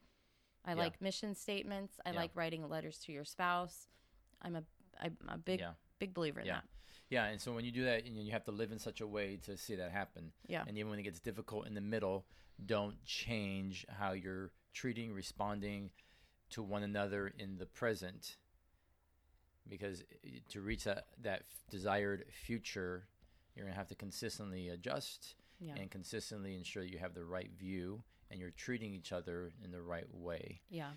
I 0.63 0.71
Yeah. 0.73 0.75
like 0.79 1.01
mission 1.01 1.33
statements. 1.33 1.99
I 2.05 2.11
Yeah. 2.11 2.17
like 2.17 2.35
writing 2.35 2.67
letters 2.69 2.99
to 2.99 3.11
your 3.11 3.25
spouse. 3.25 3.87
I'm 4.41 4.55
a 4.55 4.63
I'm 4.97 5.17
a 5.27 5.37
big 5.37 5.61
big 5.99 6.13
believer 6.13 6.39
in 6.39 6.45
Yeah. 6.45 6.61
that. 6.61 6.67
Yeah, 7.09 7.25
and 7.25 7.41
so 7.41 7.53
when 7.53 7.65
you 7.65 7.71
do 7.71 7.83
that, 7.83 8.05
you, 8.05 8.13
you 8.21 8.31
have 8.31 8.45
to 8.45 8.51
live 8.51 8.71
in 8.71 8.79
such 8.79 9.01
a 9.01 9.07
way 9.07 9.37
to 9.37 9.57
see 9.57 9.75
that 9.75 9.91
happen. 9.91 10.31
Yeah. 10.47 10.63
And 10.65 10.77
even 10.77 10.89
when 10.89 10.99
it 10.99 11.03
gets 11.03 11.19
difficult 11.19 11.67
in 11.67 11.73
the 11.73 11.81
middle, 11.81 12.25
don't 12.65 13.03
change 13.03 13.85
how 13.89 14.13
you're 14.13 14.51
treating, 14.73 15.13
responding 15.13 15.91
to 16.51 16.63
one 16.63 16.81
another 16.83 17.27
in 17.27 17.57
the 17.57 17.65
present. 17.65 18.37
Because 19.69 20.03
to 20.49 20.61
reach 20.61 20.83
that, 20.83 21.07
that 21.23 21.39
f- 21.41 21.45
desired 21.69 22.25
future, 22.45 23.07
you're 23.55 23.65
going 23.65 23.73
to 23.73 23.77
have 23.77 23.87
to 23.87 23.95
consistently 23.95 24.69
adjust 24.69 25.35
Yeah. 25.59 25.73
and 25.75 25.89
consistently 25.89 26.55
ensure 26.55 26.83
you 26.83 26.99
have 26.99 27.13
the 27.13 27.23
right 27.25 27.49
view 27.57 28.03
and 28.29 28.39
you're 28.39 28.51
treating 28.51 28.93
each 28.93 29.11
other 29.11 29.51
in 29.63 29.71
the 29.71 29.81
right 29.81 30.07
way. 30.13 30.61
Yeah. 30.69 30.91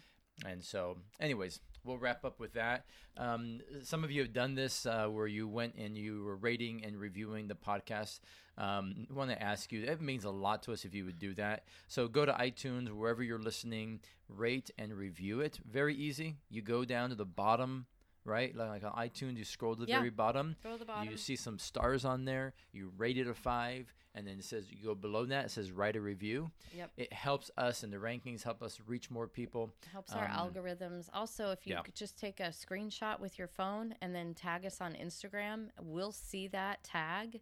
And 0.47 0.63
so, 0.63 0.99
anyways, 1.19 1.61
we'll 1.83 1.99
wrap 1.99 2.25
up 2.25 2.39
with 2.39 2.53
that. 2.53 2.85
Um, 3.17 3.61
some 3.83 4.05
of 4.05 4.11
you 4.13 4.23
have 4.23 4.33
done 4.33 4.55
this 4.55 4.87
uh, 4.87 5.09
where 5.09 5.27
you 5.27 5.49
went 5.49 5.75
and 5.75 5.97
you 5.99 6.23
were 6.23 6.37
rating 6.37 6.85
and 6.85 6.97
reviewing 6.97 7.49
the 7.49 7.57
podcast. 7.57 8.21
Um, 8.57 9.07
I 9.11 9.15
want 9.15 9.31
to 9.31 9.43
ask 9.43 9.73
you, 9.73 9.83
it 9.85 10.01
means 10.01 10.25
a 10.25 10.31
lot 10.31 10.63
to 10.65 10.73
us 10.73 10.85
if 10.85 10.95
you 10.95 11.05
would 11.07 11.19
do 11.19 11.35
that. 11.35 11.65
So 11.89 12.07
go 12.07 12.25
to 12.25 12.33
iTunes, 12.33 12.89
wherever 12.91 13.23
you're 13.23 13.39
listening, 13.41 14.01
rate 14.29 14.71
and 14.79 14.93
review 14.95 15.41
it. 15.41 15.59
Very 15.69 15.95
easy. 15.97 16.37
You 16.51 16.63
go 16.63 16.85
down 16.85 17.09
to 17.11 17.15
the 17.17 17.25
bottom, 17.25 17.87
right? 18.29 18.55
Like 18.55 18.85
on 18.85 18.93
iTunes, 18.93 19.37
you 19.37 19.45
scroll 19.45 19.75
to 19.75 19.85
the 19.85 19.89
Yeah. 19.91 19.99
very 19.99 20.11
bottom. 20.11 20.57
The 20.63 20.85
bottom. 20.85 21.11
You 21.11 21.17
see 21.17 21.35
some 21.37 21.59
stars 21.59 22.05
on 22.05 22.25
there. 22.25 22.55
You 22.73 22.93
rate 22.97 23.19
it 23.19 23.27
a 23.27 23.35
five, 23.35 23.93
and 24.15 24.27
then 24.27 24.39
it 24.39 24.45
says 24.45 24.71
you 24.71 24.85
go 24.85 24.95
below 24.95 25.25
that. 25.27 25.47
It 25.47 25.51
says 25.51 25.73
write 25.73 25.97
a 25.97 26.01
review. 26.01 26.51
Yep. 26.77 26.91
It 26.97 27.13
helps 27.13 27.51
us 27.57 27.83
in 27.83 27.91
the 27.91 27.97
rankings, 27.97 28.43
help 28.43 28.63
us 28.63 28.79
reach 28.87 29.11
more 29.11 29.27
people. 29.27 29.73
It 29.83 29.89
helps 29.89 30.13
our 30.13 30.27
Um, 30.29 30.31
algorithms. 30.53 31.09
Also, 31.13 31.51
if 31.51 31.67
you 31.67 31.75
yeah. 31.75 31.83
could 31.83 31.95
just 31.97 32.19
take 32.19 32.39
a 32.41 32.49
screenshot 32.51 33.19
with 33.19 33.39
your 33.39 33.49
phone 33.49 33.95
and 34.01 34.15
then 34.15 34.35
tag 34.35 34.65
us 34.67 34.81
on 34.81 34.95
Instagram, 34.95 35.71
we'll 35.81 36.13
see 36.13 36.47
that 36.49 36.85
tag 36.85 37.41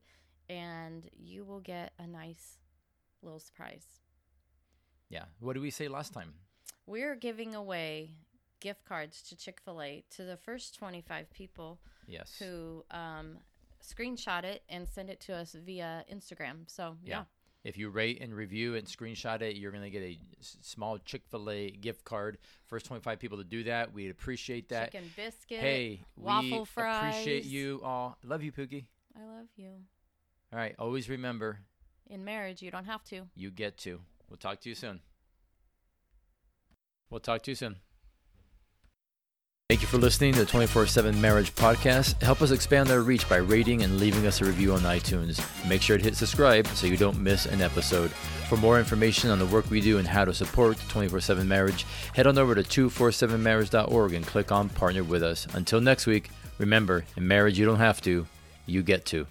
and 0.49 1.11
you 1.13 1.45
will 1.45 1.61
get 1.61 1.93
a 1.99 2.07
nice 2.07 2.59
little 3.23 3.41
surprise. 3.41 3.87
Yeah. 5.09 5.25
What 5.41 5.55
did 5.55 5.63
we 5.63 5.71
say 5.71 5.89
last 5.89 6.13
time? 6.13 6.35
We're 6.87 7.17
giving 7.17 7.55
away 7.55 8.11
gift 8.61 8.85
cards 8.85 9.23
to 9.23 9.37
Chick 9.37 9.61
fil 9.65 9.83
A 9.83 10.05
to 10.17 10.25
the 10.25 10.37
first 10.37 10.77
25 10.79 11.31
people 11.33 11.79
Yes. 12.09 12.37
who 12.39 12.85
um, 12.91 13.39
screenshot 13.83 14.45
it 14.45 14.63
and 14.69 14.89
send 14.89 15.11
it 15.11 15.21
to 15.23 15.35
us 15.35 15.55
via 15.65 16.05
Instagram. 16.13 16.69
So, 16.69 16.97
yeah. 17.05 17.19
Yeah. 17.19 17.25
If 17.65 17.77
you 17.77 17.89
rate 17.91 18.21
and 18.21 18.33
review 18.33 18.77
and 18.77 18.87
screenshot 18.87 19.43
it, 19.43 19.57
you're 19.57 19.73
going 19.73 19.83
to 19.83 19.91
get 19.91 20.03
a 20.03 20.17
small 20.41 20.99
Chick 20.99 21.23
fil 21.33 21.51
A 21.51 21.69
gift 21.71 22.05
card. 22.05 22.39
First 22.67 22.87
25 22.87 23.19
people 23.19 23.39
to 23.39 23.45
do 23.45 23.65
that. 23.65 23.93
We'd 23.93 24.11
appreciate 24.11 24.69
that. 24.69 24.93
Chicken 24.93 25.11
biscuit. 25.17 25.59
Hey, 25.59 26.01
waffle 26.17 26.61
we 26.61 26.65
fries. 26.65 27.15
appreciate 27.15 27.45
you 27.45 27.81
all. 27.83 28.19
Love 28.23 28.45
you, 28.45 28.53
Pookie. 28.53 28.85
I 29.21 29.25
love 29.25 29.47
you. 29.57 29.71
All 30.53 30.59
right. 30.61 30.77
Always 30.79 31.09
remember, 31.09 31.59
In 32.09 32.25
marriage, 32.25 32.63
you 32.63 32.71
don't 32.71 32.85
have 32.85 33.03
to. 33.07 33.23
you 33.35 33.51
get 33.51 33.79
to. 33.79 34.01
We'll 34.31 34.37
talk 34.37 34.61
to 34.61 34.69
you 34.69 34.77
soon. 34.77 35.01
We'll 37.11 37.19
talk 37.21 37.43
to 37.43 37.51
you 37.51 37.55
soon. 37.57 37.77
Thank 39.69 39.83
you 39.83 39.89
for 39.89 39.99
listening 39.99 40.33
to 40.35 40.39
the 40.39 40.47
24 40.47 40.87
7 40.87 41.21
Marriage 41.21 41.53
Podcast. 41.53 42.23
Help 42.23 42.41
us 42.41 42.53
expand 42.53 42.89
our 42.89 43.01
reach 43.01 43.29
by 43.29 43.39
rating 43.39 43.83
and 43.83 43.99
leaving 43.99 44.25
us 44.25 44.41
a 44.41 44.45
review 44.45 44.73
on 44.75 44.79
iTunes. 44.83 45.43
Make 45.69 45.83
sure 45.83 45.99
to 45.99 46.05
hit 46.05 46.15
subscribe 46.15 46.69
so 46.69 46.87
you 46.87 46.97
don't 46.97 47.19
miss 47.19 47.47
an 47.47 47.61
episode. 47.61 48.13
For 48.49 48.57
more 48.57 48.79
information 48.79 49.29
on 49.31 49.41
the 49.41 49.47
work 49.47 49.69
we 49.69 49.81
do 49.81 49.99
and 49.99 50.07
how 50.07 50.25
to 50.25 50.33
support 50.33 50.79
24 50.89 51.19
7 51.19 51.49
Marriage, 51.49 51.85
head 52.15 52.29
on 52.29 52.39
over 52.39 52.55
to 52.55 52.63
247marriage.org 52.63 54.13
and 54.13 54.25
click 54.25 54.53
on 54.53 54.69
Partner 54.69 55.03
with 55.03 55.25
Us. 55.25 55.49
Until 55.55 55.81
next 55.81 56.07
week, 56.07 56.31
remember, 56.59 57.05
in 57.17 57.27
marriage 57.27 57.59
you 57.59 57.67
don't 57.67 57.79
have 57.79 58.01
to, 58.03 58.25
you 58.67 58.85
get 58.85 59.05
to. 59.07 59.27